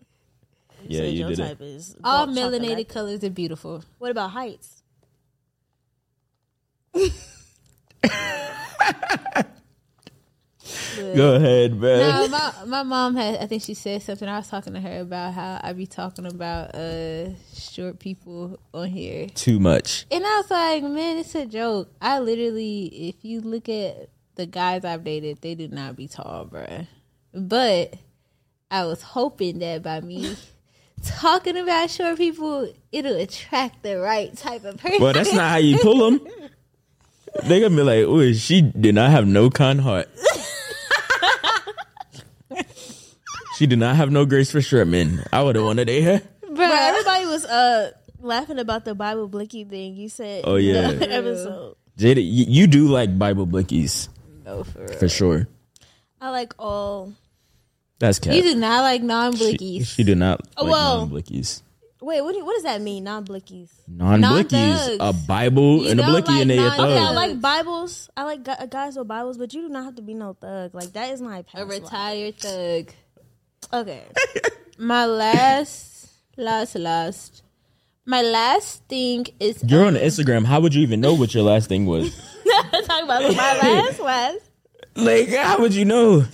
[0.88, 1.65] yeah, said you your did type it.
[1.65, 2.89] is All melanated chocolate.
[2.89, 3.84] colors are beautiful.
[3.99, 4.82] What about heights?
[11.15, 11.99] Go ahead, man.
[11.99, 13.38] No, my my mom had.
[13.38, 14.28] I think she said something.
[14.28, 18.88] I was talking to her about how I be talking about uh short people on
[18.88, 20.05] here, Too much.
[20.11, 21.91] and I was like, man, it's a joke.
[22.01, 26.45] I literally, if you look at the guys I've dated, they do not be tall,
[26.45, 26.88] bruh.
[27.34, 27.95] But
[28.71, 30.36] I was hoping that by me
[31.03, 35.01] talking about short people, it'll attract the right type of person.
[35.01, 36.28] Well, that's not how you pull them.
[37.45, 40.07] They gonna be like, "Oh, she did not have no kind heart.
[43.57, 45.23] she did not have no grace for short men.
[45.31, 46.21] I would have wanted to date her.
[46.49, 50.43] But everybody was uh laughing about the Bible blicky thing you said.
[50.45, 50.91] Oh, yeah.
[50.91, 51.75] in the episode.
[51.97, 54.09] Jayda, you, you do like Bible blickies
[54.45, 54.97] No, for real.
[54.97, 55.47] for sure.
[56.21, 57.13] I like all.
[57.99, 58.35] That's cat.
[58.35, 59.87] You do not like non-blickies.
[59.87, 60.97] she do not Oh, like well.
[61.07, 61.61] non-blickies.
[62.01, 62.33] Wait, what?
[62.33, 63.05] Do you, what does that mean?
[63.05, 63.69] Non blickies.
[63.87, 66.89] Non-blickies, a Bible You and a don't blicky like and they a non- thug.
[66.89, 68.09] Okay, I like Bibles.
[68.17, 70.73] I like guys with Bibles, but you do not have to be no thug.
[70.73, 71.81] Like that is my past a life.
[71.81, 72.89] retired thug.
[73.72, 74.03] Okay.
[74.78, 77.43] My last, last, last.
[78.05, 80.45] My last thing is You're on Instagram.
[80.45, 82.14] How would you even know what your last thing was?
[82.86, 84.39] Talk about what my last last.
[84.95, 86.26] like, how would you know?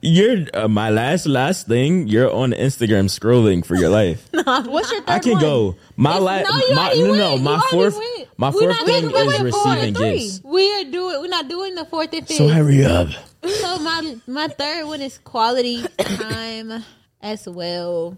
[0.00, 2.06] You're uh, my last last thing.
[2.06, 4.28] You're on Instagram scrolling for your life.
[4.32, 5.40] What's your third I can one?
[5.40, 5.76] go.
[5.96, 8.07] My last, no, my no, no, my already fourth, went.
[8.38, 10.40] My We're fourth thing is receiving gifts.
[10.44, 11.20] We are doing.
[11.20, 12.38] We're not doing the fourth and fifth.
[12.38, 13.08] So hurry up.
[13.44, 16.82] So my my third one is quality time
[17.20, 18.16] as well.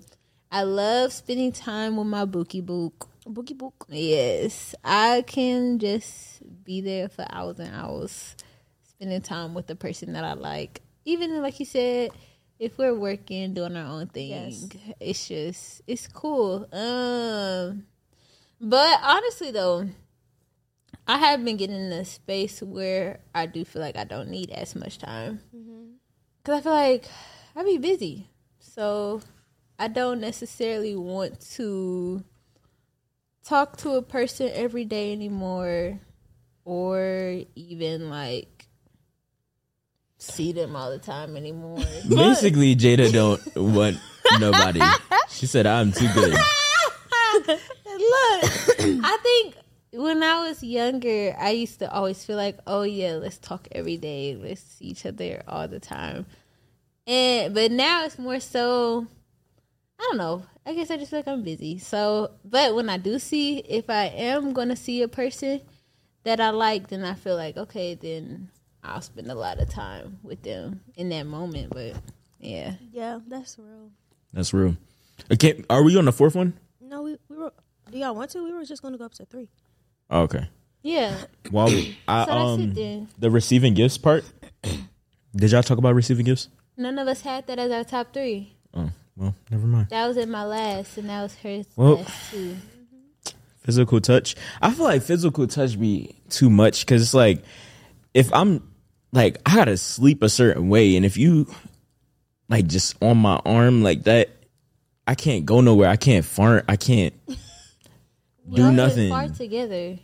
[0.51, 3.09] I love spending time with my bookie book.
[3.27, 3.87] Boogie book.
[3.91, 8.35] Yes, I can just be there for hours and hours,
[8.83, 10.81] spending time with the person that I like.
[11.05, 12.11] Even like you said,
[12.59, 14.69] if we're working, doing our own thing, Yes.
[15.01, 16.67] it's just it's cool.
[16.73, 17.85] Um,
[18.61, 19.87] but honestly though,
[21.11, 24.53] I have been getting in a space where I do feel like I don't need
[24.53, 25.95] as much time mm-hmm.
[26.39, 27.05] because I feel like
[27.57, 28.31] I be busy,
[28.61, 29.21] so
[29.77, 32.23] I don't necessarily want to
[33.43, 35.99] talk to a person every day anymore
[36.65, 38.69] or even like
[40.19, 41.79] see them all the time anymore.
[42.09, 43.99] Basically, Jayda don't want
[44.39, 44.81] nobody.
[45.29, 46.35] She said, "I'm too good."
[47.49, 47.61] Look,
[49.03, 49.55] I think
[49.93, 53.97] when I was younger, I used to always feel like, oh yeah, let's talk every
[53.97, 56.27] day, let's see each other all the time.
[57.07, 59.07] And but now it's more so
[59.99, 60.43] I don't know.
[60.65, 61.79] I guess I just feel like I'm busy.
[61.79, 65.61] So, but when I do see, if I am going to see a person
[66.25, 68.49] that I like, then I feel like, okay, then
[68.83, 71.71] I'll spend a lot of time with them in that moment.
[71.71, 71.97] But
[72.39, 72.75] yeah.
[72.93, 73.91] Yeah, that's real.
[74.33, 74.77] That's real.
[75.31, 76.55] Okay, are we on the fourth one?
[76.81, 77.53] No, we, we were.
[77.91, 78.43] Do y'all want to?
[78.43, 79.49] We were just going to go up to three.
[80.11, 80.49] Oh, okay.
[80.83, 81.17] Yeah.
[81.51, 83.09] Well, I, So that's it um, then.
[83.19, 84.25] the receiving gifts part.
[85.35, 86.49] Did y'all talk about receiving gifts?
[86.77, 88.55] None of us had that as our top three.
[88.75, 89.89] Oh, well, never mind.
[89.91, 92.57] That was in my last, and that was hers Well- last too.
[93.63, 94.35] Physical touch.
[94.63, 97.45] I feel like physical touch be too much because it's like
[98.15, 98.67] if I'm
[99.13, 101.47] like I gotta sleep a certain way, and if you
[102.49, 104.31] like just on my arm like that,
[105.07, 105.91] I can't go nowhere.
[105.91, 106.65] I can't fart.
[106.69, 107.13] I can't
[108.53, 109.11] do Y'all nothing.
[109.11, 109.99] Far together.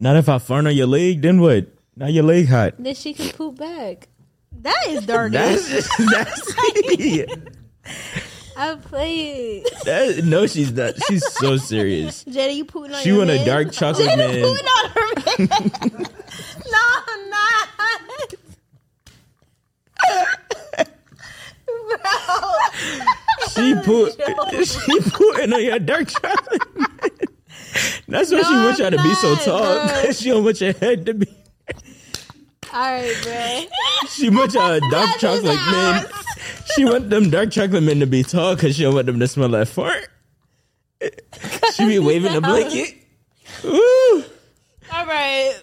[0.00, 1.22] Not if I fart on your leg.
[1.22, 1.66] Then what?
[1.96, 2.74] Now your leg hot.
[2.78, 4.08] Then she can poop back.
[4.60, 5.32] That is dirty.
[5.36, 6.54] That's that's
[8.56, 9.84] I play it.
[9.84, 10.94] that, no, she's not.
[11.08, 12.22] She's so serious.
[12.24, 13.02] Jayda, you putting on your hand.
[13.02, 14.42] She your want a dark chocolate Jayda man.
[14.42, 15.08] putting on her
[15.88, 16.06] man.
[16.70, 16.78] no,
[17.08, 17.68] I'm not.
[21.64, 21.96] Bro.
[23.54, 24.12] She put
[24.66, 26.62] she putting on your dark chocolate.
[28.08, 30.12] That's why she No, wants y'all to be so tall.
[30.12, 31.26] she don't want your head to be.
[32.72, 34.08] All right, bro.
[34.08, 36.06] She want y'all dark chocolate men.
[36.74, 39.28] She want them dark chocolate men to be tall because she don't want them to
[39.28, 40.08] smell like fart.
[41.74, 42.94] She be waving the blanket.
[43.64, 44.24] Ooh.
[44.92, 45.54] All right.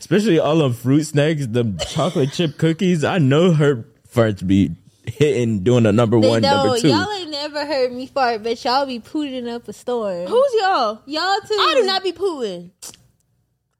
[0.00, 3.04] Especially all them fruit snacks, the chocolate chip cookies.
[3.04, 4.74] I know her farts be
[5.06, 6.88] hitting doing the number They one, number two.
[6.88, 10.26] Y'all ain't never heard me fart, but y'all be pooting up a storm.
[10.26, 11.00] Who's y'all?
[11.06, 11.56] y'all too?
[11.58, 12.70] I do not be pooing.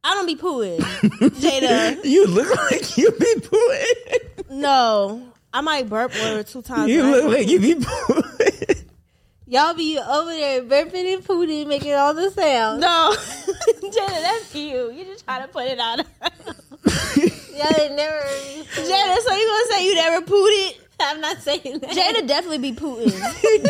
[0.03, 0.79] I don't be pooing.
[1.41, 2.05] Jayda.
[2.05, 4.51] You look like you be pooing.
[4.51, 5.29] No.
[5.53, 6.91] I might burp one or two times.
[6.91, 8.85] You but look like you be pooing.
[9.47, 12.81] Y'all be over there burping and pooting, making all the sounds.
[12.81, 14.91] No, Jayda, that's you.
[14.91, 15.99] You just try to put it on.
[15.99, 18.65] Y'all ain't never heard me.
[18.65, 20.84] say Jayda, so you gonna say you never pooted?
[21.01, 21.91] I'm not saying that.
[21.91, 23.13] Jayda definitely be pooting.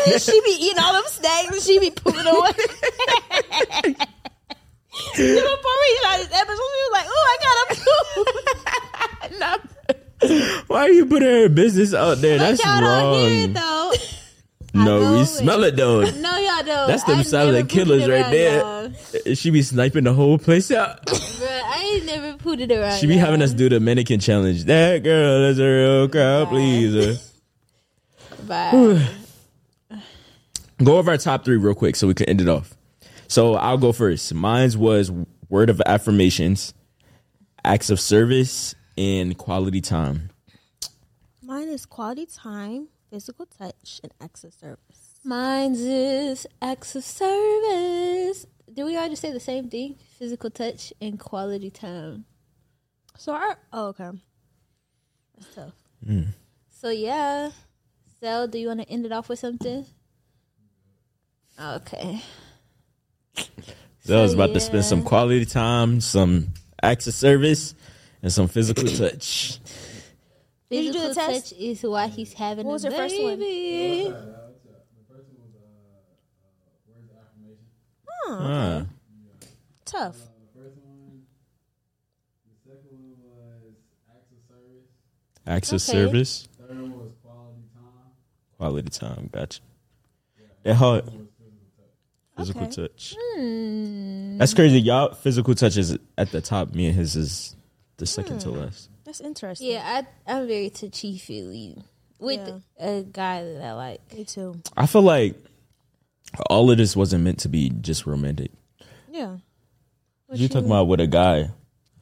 [0.07, 2.51] And she be eating all them snacks and she be pooting away.
[5.15, 7.75] Before we started this episode, she was like, "Oh, I gotta
[10.21, 12.37] poop." Why are you putting her business out there?
[12.39, 13.53] That's y'all don't hear it wrong.
[13.53, 13.91] though.
[14.73, 15.25] No, we it.
[15.27, 16.01] smell it though.
[16.01, 16.87] No, y'all don't.
[16.87, 18.59] That's them I silent never killers right there.
[18.59, 18.91] y'all.
[19.35, 20.99] She be sniping the whole place out.
[22.55, 22.99] Bruh, I ain't never pooted around.
[22.99, 24.65] She be having us do the mannequin challenge.
[24.65, 27.21] That girl is a real crowd pleaser.
[28.47, 29.07] Bye.
[30.83, 32.75] Go over our top three real quick so we can end it off.
[33.27, 34.33] So I'll go first.
[34.33, 35.11] Mine's was
[35.49, 36.73] word of affirmations,
[37.63, 40.29] acts of service, and quality time.
[41.41, 45.19] Mine is quality time, physical touch, and acts of service.
[45.23, 48.45] Mine's is acts of service.
[48.71, 49.95] Did we all just say the same thing?
[50.19, 52.25] Physical touch and quality time.
[53.17, 54.09] So, our, oh, okay.
[55.37, 55.73] That's tough.
[56.07, 56.27] Mm.
[56.69, 57.51] So yeah.
[58.19, 59.85] So do you want to end it off with something?
[61.59, 62.21] Okay.
[64.03, 66.49] So I was about to spend some quality time, some
[66.81, 67.73] acts of service,
[68.21, 69.59] and some physical touch.
[70.69, 71.49] Did you do Physical the test?
[71.51, 73.39] touch is why he's having What a was your first one?
[73.39, 74.13] baby.
[78.27, 78.47] Oh, ah.
[78.47, 78.83] Huh.
[79.85, 80.17] tough.
[85.47, 85.91] Acts of Okay.
[85.91, 86.47] service.
[88.57, 89.29] Quality time.
[89.31, 89.59] Gotcha.
[90.63, 91.03] That hard.
[92.37, 92.71] Physical Okay.
[92.87, 93.15] touch.
[93.17, 94.37] Hmm.
[94.37, 94.81] That's crazy.
[94.81, 96.73] Y'all physical touch is at the top.
[96.73, 97.55] Me and his is
[97.97, 98.89] the second to last.
[99.05, 99.71] That's interesting.
[99.71, 101.77] Yeah, I I'm very touchy feely
[102.19, 102.39] with
[102.79, 102.87] Yeah.
[102.87, 104.13] a guy that I like.
[104.13, 104.59] Me too.
[104.75, 105.35] I feel like
[106.49, 108.51] all of this wasn't meant to be just romantic.
[109.11, 109.37] Yeah.
[110.33, 111.51] you talking about with a guy.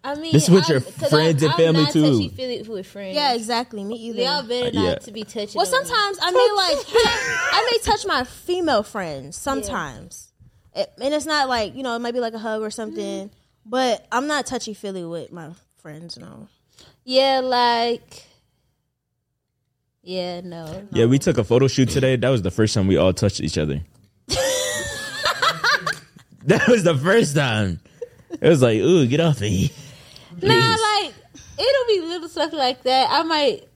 [0.05, 2.01] I mean, This with I'm- your 'cause friends I'm, and family, I'm not too.
[2.01, 3.15] Touchy feely with friends.
[3.15, 3.83] Yeah, exactly.
[3.85, 4.21] Me either.
[4.23, 4.95] Y'all better uh, not yeah.
[4.95, 5.57] to be touching.
[5.57, 5.77] Well, on me.
[5.87, 6.77] sometimes I may like
[7.53, 10.33] I may touch my female friends sometimes,
[10.75, 13.29] It- and it's not like you know it might be like a hug or something,
[13.29, 13.69] mm-hmm.
[13.69, 15.51] but I'm not touchy feely with my
[15.81, 16.17] friends.
[16.17, 16.49] No,
[17.05, 18.23] Yeah, like.
[20.05, 20.85] Yeah, no.
[20.91, 22.17] Yeah, we took a photo shoot today.
[22.17, 23.79] That was the first time we all touched each other.
[24.27, 24.35] that
[26.67, 27.79] was the first time.
[28.31, 29.71] It was like, ooh, get off me.
[30.41, 31.13] Nah, like
[31.57, 33.07] it'll be little stuff like that.
[33.11, 33.67] I might.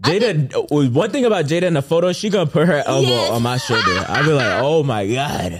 [0.00, 3.30] Jayda, uh, one thing about Jayda in the photo, she gonna put her elbow Yes.
[3.30, 4.04] on my shoulder.
[4.08, 5.52] I'll be like, oh my god.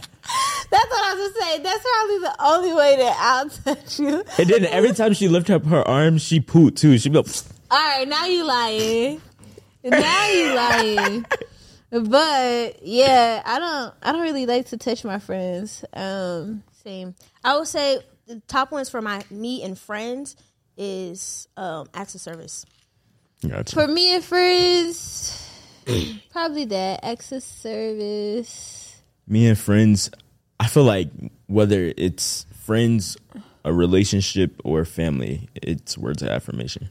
[0.71, 1.63] That's what I was gonna say.
[1.63, 4.25] That's probably the only way that I'll touch you.
[4.39, 6.99] And then every time she lift up her arm, she poot too.
[6.99, 7.27] She be like,
[7.71, 9.21] All right, now you lying.
[9.85, 11.27] Now you lying.
[11.91, 13.95] But yeah, I don't.
[14.03, 15.85] I don't really like to touch my friends.
[15.93, 17.15] Um, same.
[17.45, 17.99] I would say
[18.33, 20.37] the top ones for my me and friends
[20.77, 22.65] is um, acts of service.
[23.47, 23.75] gotcha.
[23.75, 25.49] for me and friends,
[26.31, 29.03] probably that access service.
[29.27, 30.11] me and friends,
[30.59, 31.09] I feel like
[31.47, 33.17] whether it's friends,
[33.65, 36.89] a relationship, or family, it's words of affirmation.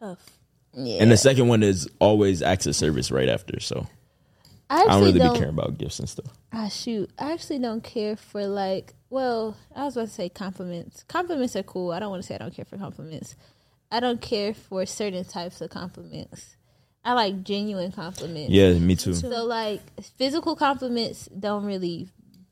[0.00, 0.18] Tough.
[0.72, 3.60] Yeah, And the second one is always acts of service right after.
[3.60, 3.86] So
[4.70, 5.32] I I don't really don't.
[5.32, 6.26] be caring about gifts and stuff.
[6.52, 7.10] Ah, shoot.
[7.18, 8.94] I actually don't care for like.
[9.10, 11.04] Well, I was about to say compliments.
[11.08, 11.90] Compliments are cool.
[11.90, 13.34] I don't want to say I don't care for compliments.
[13.90, 16.56] I don't care for certain types of compliments.
[17.04, 18.50] I like genuine compliments.
[18.50, 19.14] Yeah, me too.
[19.14, 19.80] So like
[20.16, 22.08] physical compliments don't really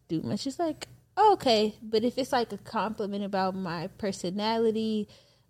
[0.09, 0.47] do much.
[0.49, 1.77] It's like, okay.
[1.81, 5.09] But if it's like a compliment about my personality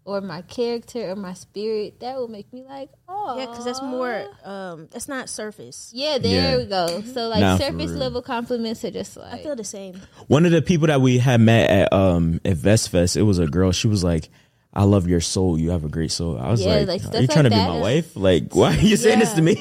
[0.09, 3.83] or my character or my spirit, that will make me like, oh, Yeah, because that's
[3.83, 4.25] more.
[4.45, 5.91] Um, that's not surface.
[5.95, 6.57] Yeah, there Yeah.
[6.57, 7.03] we go.
[7.03, 10.01] So like Nah, surface level compliments are just like I feel the same.
[10.27, 13.39] One of the people that we had met at um at Vest Fest, it was
[13.39, 13.71] a girl.
[13.73, 14.29] She was like,
[14.73, 15.59] "I love your soul.
[15.59, 17.57] You have a great soul." I was Yeah, like, like, "Are you trying to be
[17.57, 18.17] my is- wife?
[18.17, 19.57] Like, why are you saying this to me?"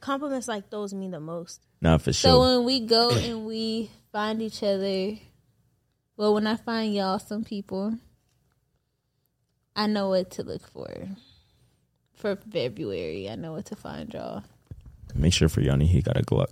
[0.00, 1.60] Compliments like those mean the most.
[1.80, 2.30] Nah, for sure.
[2.30, 5.16] So when we go and we find each other,
[6.16, 7.98] well, when I find y'all, some people,
[9.76, 10.90] I know what to look for.
[12.14, 14.42] For February, I know what to find y'all.
[15.14, 16.48] Make sure for Yanni, he got a Glock.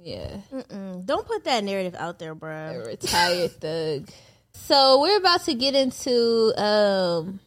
[0.00, 2.48] Yeah, Mm, Don't put that narrative out there, bro.
[2.50, 2.86] a bruh.
[2.86, 4.08] retired thug.
[4.52, 7.40] So we're about to get into um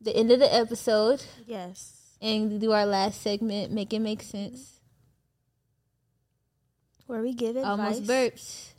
[0.00, 2.16] the end of the episode Yes.
[2.20, 3.72] and do our last segment.
[3.72, 4.80] Make it make sense.
[7.06, 7.68] Where we give advice.
[7.70, 8.71] Almost burps.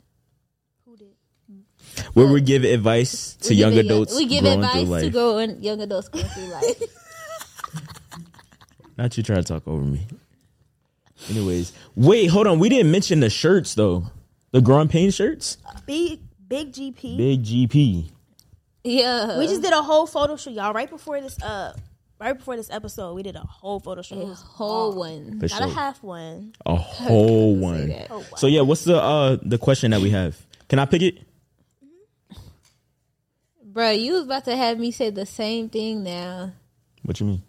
[1.96, 2.14] Who did?
[2.14, 4.90] Where we give advice to We young give adults We give growing advice through to
[4.90, 5.12] life.
[5.12, 6.82] growing young adults going through life.
[8.96, 10.06] Not you trying to talk over me.
[11.30, 12.58] Anyways, wait, hold on.
[12.58, 14.06] We didn't mention the shirts though.
[14.52, 15.58] The growing pain shirts.
[15.86, 17.16] Big Big GP.
[17.16, 18.10] Big GP.
[18.84, 20.74] yeah, We just did a whole photo shoot, y'all.
[20.74, 21.74] Right before this, uh,
[22.20, 24.20] right before this episode, we did a whole photo shoot.
[24.22, 24.98] A whole bomb.
[24.98, 25.40] one.
[25.40, 26.52] For not a half one.
[26.66, 27.88] A whole one.
[27.88, 28.08] that.
[28.10, 28.24] Oh, wow.
[28.36, 30.36] So yeah, what's the uh the question that we have?
[30.68, 31.18] Can I pick it?
[33.74, 36.52] Bruh, you was about to have me say the same thing now.
[37.02, 37.42] What you mean?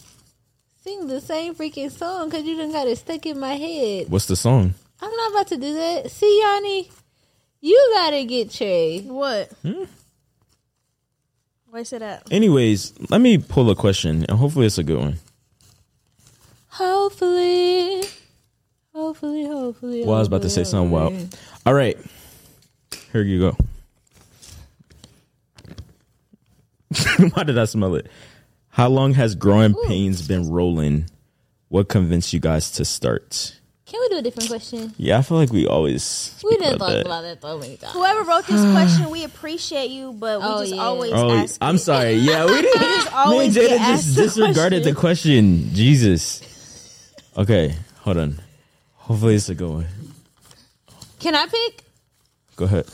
[0.81, 4.09] Sing the same freaking song because you done got it stuck in my head.
[4.09, 4.73] What's the song?
[4.99, 6.09] I'm not about to do that.
[6.09, 6.89] See, Yanni,
[7.61, 9.01] you gotta get Trey.
[9.01, 9.51] What?
[9.61, 9.83] Hmm?
[11.69, 12.23] Why say that?
[12.31, 15.17] Anyways, let me pull a question and hopefully it's a good one.
[16.69, 18.03] Hopefully,
[18.93, 20.03] hopefully, hopefully.
[20.03, 21.37] Well, I was about to say something wild.
[21.67, 21.97] All right.
[23.13, 23.57] Here you go.
[27.33, 28.07] Why did I smell it?
[28.69, 31.09] How long has Growing Painz been rolling?
[31.69, 33.59] What convinced you guys to start?
[33.85, 34.93] Can we do a different question?
[34.97, 37.05] Yeah, I feel like we always We didn't about talk that.
[37.05, 37.93] about that so many times.
[37.93, 40.81] Whoever wrote this question, we appreciate you, but we Oh, just yeah.
[40.81, 41.57] always Oh, ask.
[41.61, 41.79] I'm it.
[41.79, 42.13] sorry.
[42.15, 42.81] Yeah, we didn't.
[42.81, 45.69] Me and always Jayda just asked the disregarded the question.
[45.73, 46.41] Jesus.
[47.37, 48.41] Okay, hold on.
[48.95, 49.87] Hopefully it's a good one.
[51.19, 51.83] Can I pick?
[52.55, 52.85] Go ahead.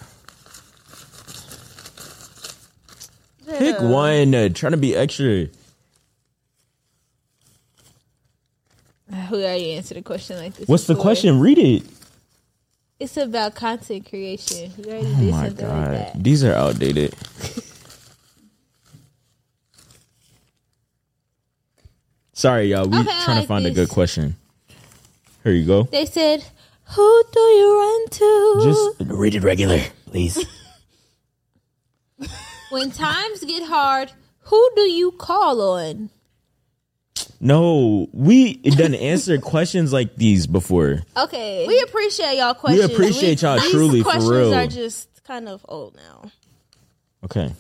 [3.58, 4.34] Pick one.
[4.36, 5.48] Uh, trying to be extra.
[9.10, 10.68] We already answered the question like this.
[10.68, 11.04] What's the before.
[11.04, 11.40] question?
[11.40, 11.84] Read it.
[13.00, 14.72] It's about content creation.
[14.78, 16.24] We already Oh did my something like god, that.
[16.24, 17.16] these are outdated.
[22.34, 22.88] Sorry, y'all.
[22.88, 24.36] We Okay, trying to like find a good question.
[25.44, 25.84] Here you go.
[25.84, 26.44] They said,
[26.96, 30.44] "Who do you run to Just read it regular, please.
[32.72, 34.12] when times get hard?
[34.46, 36.10] Who do you call on?"
[37.40, 41.02] no, we done answered questions like these before.
[41.18, 42.88] Okay, We appreciate y'all questions.
[42.88, 44.54] We appreciate y'all these truly, for questions real.
[44.54, 46.32] are just kind of old now.
[47.24, 47.52] Okay.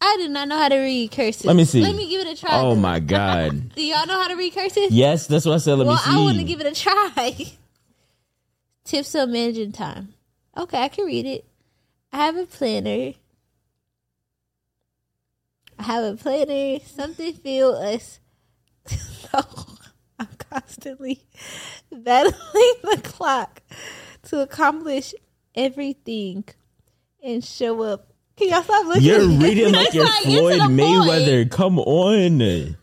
[0.00, 1.46] I do not know how to read cursive.
[1.46, 1.80] Let me see.
[1.80, 2.58] Let me give it a try.
[2.60, 3.68] Oh my god.
[3.76, 4.90] Do y'all know how to read cursive?
[4.90, 5.74] Yes, that's what I said.
[5.74, 6.10] Let well, me see.
[6.10, 7.52] I want to give it a try.
[8.84, 10.14] Tips on managing time.
[10.56, 11.44] Okay, I can read it.
[12.12, 13.12] I have a planner.
[15.82, 16.78] Have a planner.
[16.84, 18.20] Something feel us.
[18.86, 19.40] so
[20.18, 21.24] I'm constantly
[21.90, 23.62] battling the clock
[24.24, 25.14] to accomplish
[25.54, 26.44] everything
[27.22, 28.12] and show up.
[28.36, 29.02] Can y'all stop looking?
[29.02, 30.80] You're reading like you're like, Floyd the point.
[30.80, 31.50] Mayweather.
[31.50, 32.76] Come on.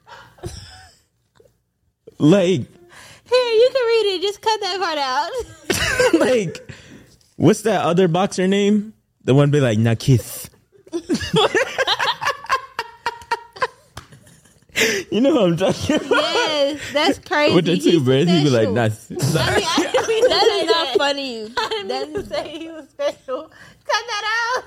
[2.18, 4.22] like, Here, you can read it.
[4.22, 6.20] Just cut that part out.
[6.20, 6.72] like,
[7.36, 8.94] what's that other boxer name?
[9.24, 10.50] The one be like Nakith.
[15.12, 16.10] you know what I'm talking about?
[16.12, 17.56] yes, that's crazy.
[17.56, 19.34] With the two He's breaths, he be like, special.
[19.34, 19.42] nah.
[19.42, 21.52] I mean, I didn't mean that is not funny.
[21.58, 23.44] I didn't say he was special.
[23.44, 24.64] Cut that out.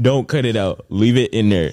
[0.00, 0.86] Don't cut it out.
[0.88, 1.72] Leave it in there.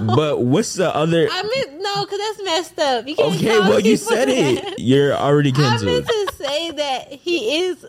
[0.00, 1.28] But what's the other?
[1.30, 3.08] I mean, no, because that's messed up.
[3.08, 4.72] You can't Okay, well, you said that.
[4.74, 4.78] it.
[4.78, 5.88] You're already canceled.
[5.90, 7.84] I meant to say that he is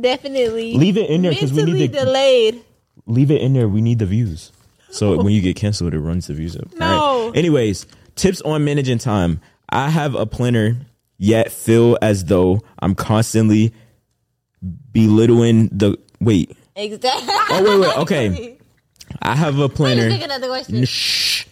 [0.00, 2.64] definitely Leave it in there because we need to delayed.
[3.06, 3.68] leave it in there.
[3.68, 4.52] We need the views.
[4.90, 6.72] So when you get canceled, it runs the views up.
[6.74, 6.86] No.
[6.86, 7.36] All right.
[7.36, 7.86] Anyways,
[8.16, 9.40] tips on managing time.
[9.68, 10.76] I have a planner,
[11.18, 13.72] yet feel as though I'm constantly
[14.92, 15.98] belittling the.
[16.20, 16.56] Wait.
[16.74, 17.28] Exactly.
[17.50, 17.98] Oh wait, wait.
[17.98, 18.58] Okay.
[19.22, 20.10] I have a planner.
[20.10, 20.84] Pick another question.
[20.84, 21.46] Shh.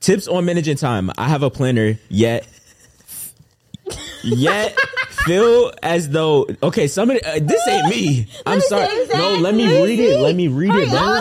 [0.00, 1.10] Tips on managing time.
[1.18, 2.48] I have a planner, yet,
[4.22, 4.76] yet
[5.28, 8.26] feel as though okay, somebody uh, this ain't me.
[8.46, 8.88] I'm sorry.
[9.14, 10.20] No, let me read it.
[10.20, 11.20] Let me read it, bro.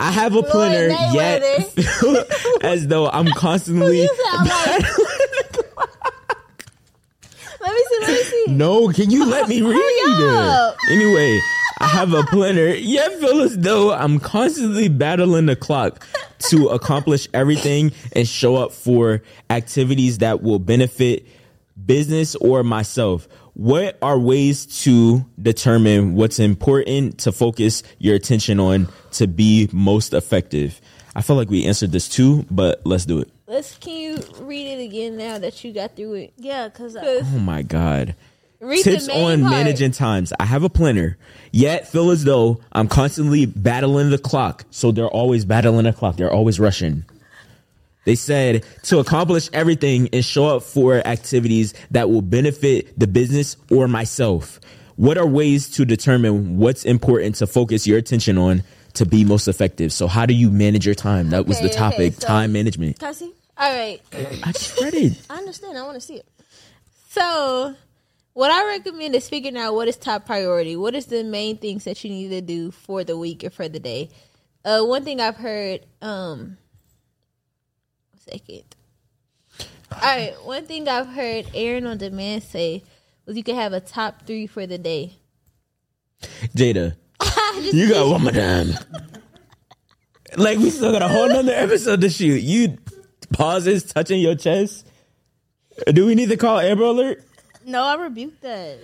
[0.00, 1.42] I have a planner, yet
[1.72, 2.24] feel
[2.62, 4.08] as though I'm constantly.
[7.60, 7.98] Let me see.
[8.00, 8.44] Let me see.
[8.48, 10.20] No, can you let me read it?
[10.20, 10.76] up.
[10.90, 11.38] Anyway,
[11.78, 16.04] I have a planner, yet feel as though I'm constantly battling the clock
[16.50, 21.24] to accomplish everything and show up for activities that will benefit
[21.86, 23.28] business or myself.
[23.54, 30.14] What are ways to determine what's important to focus your attention on to be most
[30.14, 30.80] effective?
[31.14, 33.30] I feel like we answered this too, but let's do it.
[33.46, 33.76] Let's.
[33.76, 36.32] Can you read it again now that you got through it?
[36.38, 38.14] Yeah, because uh, 'Cause Oh my God.
[38.60, 39.50] read Tips on part.
[39.50, 40.32] managing times.
[40.40, 41.18] I have a planner,
[41.50, 44.64] yet feel as though I'm constantly battling the clock.
[44.70, 46.16] So they're always battling the clock.
[46.16, 47.04] They're always rushing.
[48.04, 53.56] They said to accomplish everything and show up for activities that will benefit the business
[53.70, 54.58] or myself.
[54.96, 58.62] What are ways to determine what's important to focus your attention on
[58.94, 59.92] to be most effective?
[59.92, 61.30] So how do you manage your time?
[61.30, 62.98] That was Okay, the topic, okay, so- time management.
[62.98, 63.32] can I see?
[63.56, 64.00] All right.
[64.12, 65.12] I just read it.
[65.30, 65.78] I understand.
[65.78, 66.26] I want to see it.
[67.10, 67.74] So,
[68.32, 70.74] what I recommend is figuring out what is top priority.
[70.76, 73.68] What is the main things that you need to do for the week or for
[73.68, 74.08] the day?
[74.64, 76.56] Uh, one thing I've heard, um,
[78.30, 78.64] second.
[79.92, 82.82] All right, one thing I've heard Erin on Demand say
[83.26, 85.14] was you can have a top three for the day.
[86.56, 86.96] Jayda,
[87.72, 88.70] you got one more time.
[90.36, 92.42] Like we still got a whole nother episode to shoot.
[92.42, 92.78] You
[93.32, 94.86] pauses touching your chest.
[95.86, 97.24] Do we need to call Amber Alert?
[97.66, 98.78] No, I rebuked that.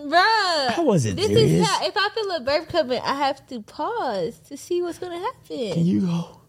[0.00, 1.50] Bruh, I wasn't this serious.
[1.52, 4.98] is how, if I feel a burp coming, I have to pause to see what's
[4.98, 5.72] going to happen.
[5.74, 6.40] Can you go?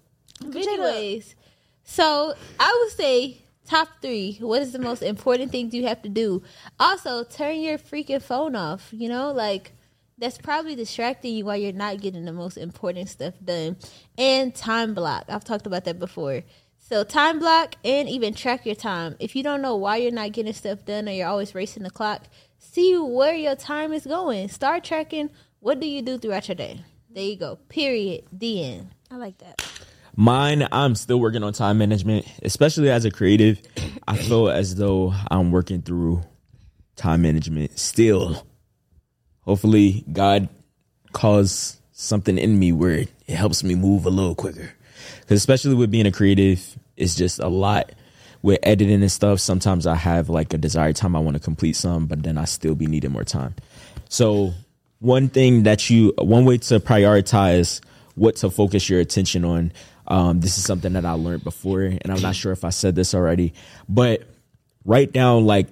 [0.42, 1.36] But anyways,
[1.84, 4.38] so I would say top three.
[4.40, 6.44] What is the most important things you have to do?
[6.80, 8.90] Also, turn your freaking phone off.
[8.92, 9.74] You know, like
[10.18, 13.78] that's probably distracting you while you're not getting the most important stuff done.
[14.18, 15.26] And time block.
[15.30, 16.44] I've talked about that before.
[16.78, 19.16] So time block and even track your time.
[19.20, 21.90] If you don't know why you're not getting stuff done or you're always racing the
[21.90, 22.24] clock,
[22.58, 24.50] see where your time is going.
[24.50, 25.30] Start tracking.
[25.60, 26.84] What do you do throughout your day?
[27.10, 27.56] There you go.
[27.70, 28.26] Period.
[28.32, 28.90] The end.
[29.10, 29.73] I like that.
[30.16, 33.60] Mine, I'm still working on time management, especially as a creative.
[34.08, 36.22] I feel as though I'm working through
[36.96, 38.46] time management still.
[39.42, 40.50] Hopefully, God
[41.14, 44.72] caused something in me where it helps me move a little quicker.
[45.22, 47.92] Because especially with being a creative, it's just a lot
[48.44, 49.40] with editing and stuff.
[49.40, 52.46] Sometimes I have like a desired time I want to complete some, but then I
[52.46, 53.56] still be needing more time.
[54.10, 54.54] So
[55.00, 57.82] one thing that you, one way to prioritize
[58.16, 59.72] what to focus your attention on.
[60.08, 62.96] Um, this is something that I learned before, and I'm not sure if I said
[62.96, 63.54] this already,
[63.88, 64.24] but
[64.86, 65.68] write down like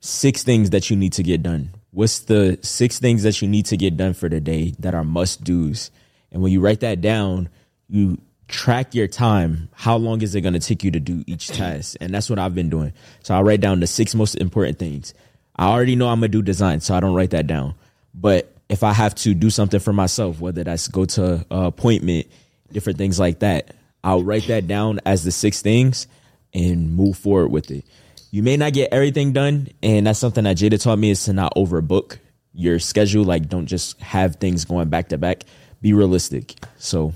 [0.00, 1.70] six things that you need to get done.
[1.92, 5.04] What's the six things that you need to get done for the day that are
[5.04, 5.90] must do's?
[6.30, 7.48] And when you write that down,
[7.88, 8.18] you
[8.48, 9.68] track your time.
[9.72, 11.96] How long is it going to take you to do each task?
[12.00, 12.92] And that's what I've been doing.
[13.22, 15.14] So I write down the six most important things.
[15.56, 17.74] I already know I'm going to do design, so I don't write that down.
[18.14, 22.26] But if I have to do something for myself, whether that's go to appointment,
[22.72, 26.06] different things like that, I'll write that down as the six things
[26.54, 27.84] and move forward with it.
[28.30, 31.32] You may not get everything done, and that's something that Jayda taught me is to
[31.32, 32.18] not overbook
[32.52, 33.24] your schedule.
[33.24, 35.44] Like, don't just have things going back to back.
[35.80, 36.54] Be realistic.
[36.78, 37.14] So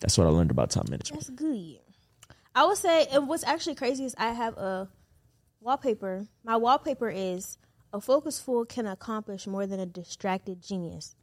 [0.00, 1.22] that's what I learned about time management.
[1.22, 1.78] That's good.
[2.54, 4.88] I would say, and what's actually crazy is I have a
[5.60, 6.26] wallpaper.
[6.44, 7.58] My wallpaper is
[7.92, 11.14] a focused fool can accomplish more than a distracted genius.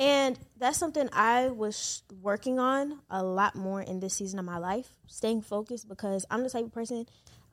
[0.00, 4.56] And that's something I was working on a lot more in this season of my
[4.56, 7.06] life, staying focused because I'm the type of person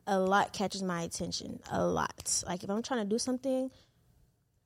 [0.07, 1.59] a lot catches my attention.
[1.69, 2.43] A lot.
[2.47, 3.69] Like if I'm trying to do something,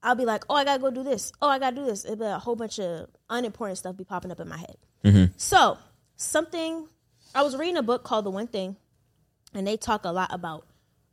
[0.03, 1.33] I'll be like, oh, I gotta go do this.
[1.41, 2.05] Oh, I gotta do this.
[2.05, 4.77] It'll be a whole bunch of unimportant stuff be popping up in my head.
[5.03, 5.33] Mm-hmm.
[5.37, 5.77] So,
[6.15, 6.87] something
[7.33, 8.75] I was reading a book called The One Thing,
[9.53, 10.67] and they talk a lot about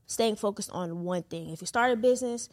[0.07, 1.51] staying focused on one thing.
[1.51, 2.49] If you start a business,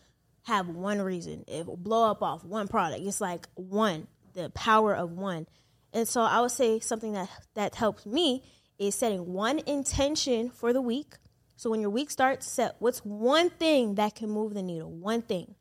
[0.46, 1.44] have one reason.
[1.48, 3.06] It will blow up off one product.
[3.06, 5.48] It's like one, the power of one.
[5.92, 8.44] And so I would say something that that helps me
[8.78, 11.16] is setting one intention for the week.
[11.56, 15.22] So when your week starts, set what's one thing that can move the needle, one
[15.22, 15.56] thing.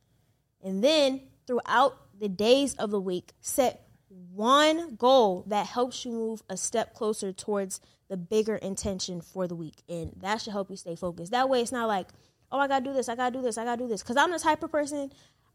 [0.63, 3.89] And then throughout the days of the week, set
[4.33, 9.55] one goal that helps you move a step closer towards the bigger intention for the
[9.55, 9.83] week.
[9.89, 11.33] And that should help you stay focused.
[11.33, 12.09] That way, it's not like,
[12.55, 13.89] oh, I got to do this, I got to do this, I got to do
[13.89, 14.03] this.
[14.03, 15.13] Because I'm the type of person,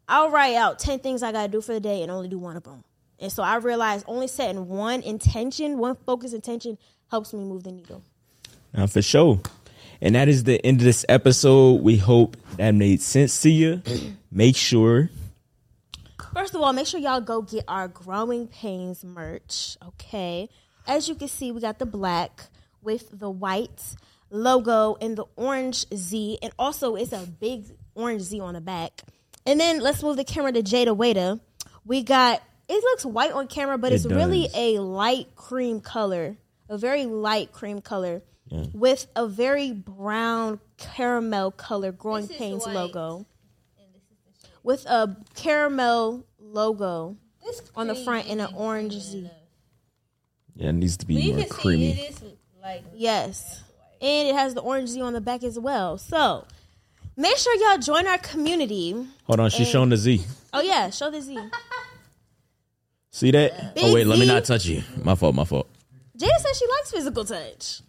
[0.07, 2.37] I'll write out 10 things I got to do for the day and only do
[2.37, 2.83] one of them.
[3.19, 6.77] And so I realized only setting one intention, one focus intention,
[7.09, 8.03] helps me move the needle.
[8.73, 9.39] Now, for sure.
[10.01, 11.81] And that is the end of this episode.
[11.81, 13.81] We hope that made sense to you.
[14.31, 15.09] make sure
[16.33, 19.77] First of all, make sure y'all go get our Growing Painz merch.
[19.85, 20.47] Okay.
[20.87, 22.45] As you can see, we got the black
[22.81, 23.95] with the white
[24.29, 26.39] logo and the orange Z.
[26.41, 27.65] And also, it's a big
[27.95, 29.01] orange Z on the back.
[29.45, 31.39] And then let's move the camera to Jayda Waiter.
[31.85, 36.37] We got, it looks white on camera, but It it's really a light cream color,
[36.69, 38.21] a very light cream color
[38.73, 42.73] with a very brown caramel color Growing This Painz white.
[42.75, 43.25] logo.
[44.63, 47.15] With a caramel logo
[47.75, 49.29] on the front and an orange Z.
[50.55, 51.91] yeah, it needs to be you more creamy.
[51.91, 52.23] it is
[52.61, 53.63] like Yes.
[54.01, 55.97] And it has the orange Z on the back as well.
[55.97, 56.45] So
[57.17, 58.95] make sure y'all join our community.
[59.25, 60.23] Hold on, she's showing the Z.
[60.53, 61.37] Oh yeah, show the Z.
[63.11, 63.75] See that?
[63.75, 64.83] Big oh wait, let me not touch you.
[65.03, 65.67] My fault, my fault.
[66.17, 67.81] Jayda says she likes physical touch.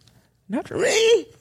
[0.49, 1.27] Not really.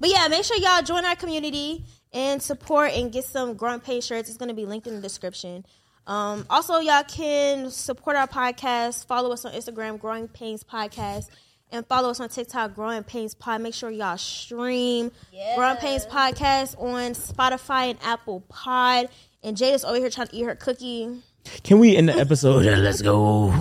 [0.00, 4.00] But yeah, make sure y'all join our community and support and get some Grunt Pay
[4.00, 4.30] shirts.
[4.30, 5.66] It's going to be linked in the description.
[6.06, 9.06] Um, also, y'all can support our podcast.
[9.06, 11.28] Follow us on Instagram, Growing Painz Podcast,
[11.72, 13.60] and follow us on TikTok, Growing Painz Pod.
[13.60, 15.10] Make sure y'all stream
[15.56, 19.08] Growing Painz Podcast on Spotify and Apple Pod.
[19.42, 21.22] And Jayda's over here trying to eat her cookie.
[21.62, 22.64] Can we end the episode?
[22.64, 23.54] Yeah, let's go,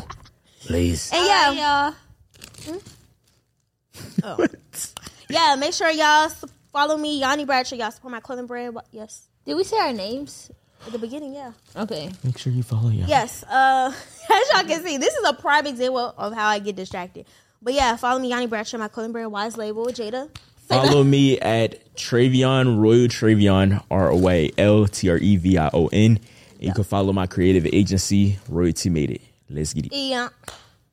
[0.62, 1.12] please.
[1.14, 1.94] And yeah,
[2.68, 2.82] y'all.
[4.24, 4.46] Oh,
[5.30, 5.56] yeah.
[5.56, 6.30] Make sure y'all
[6.72, 7.76] follow me, Yanni Bradshaw.
[7.76, 8.78] Y'all support my clothing brand.
[8.92, 10.52] Yes, Did we say our names?
[10.86, 11.34] at the beginning.
[11.34, 11.52] Yeah.
[11.76, 12.12] Okay.
[12.24, 13.08] Make sure you follow y'all.
[13.08, 13.44] Yes.
[13.44, 13.92] Uh,
[14.32, 17.26] as y'all can see, this is a prime example of how I get distracted.
[17.62, 20.30] But yeah, follow me, Yanni Bradshaw, my clothing brand, Wise Label, Jayda.
[20.70, 25.70] Follow me at Tre'Vion Royal Travion R O Y L T R E V I
[25.74, 26.20] O N.
[26.54, 29.22] And you can follow my creative agency, Royalty Made It.
[29.50, 29.94] Let's get it.
[29.94, 30.30] Yeah.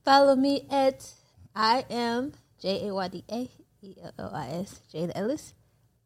[0.05, 1.13] Follow me at
[1.55, 3.51] I am J A Y D A
[3.83, 5.55] E L L I S Jayda Ellis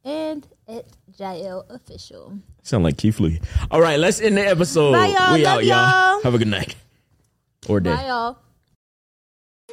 [0.04, 0.86] and at
[1.16, 2.38] Jael Official.
[2.62, 3.40] Sound like Keith Lee.
[3.70, 4.92] All right, let's end the episode.
[4.92, 5.34] Bye, y'all.
[5.34, 6.12] We Love out, y'all.
[6.14, 6.22] y'all.
[6.22, 6.74] Have a good night
[7.68, 7.94] or day.
[7.94, 8.38] Bye, y'all.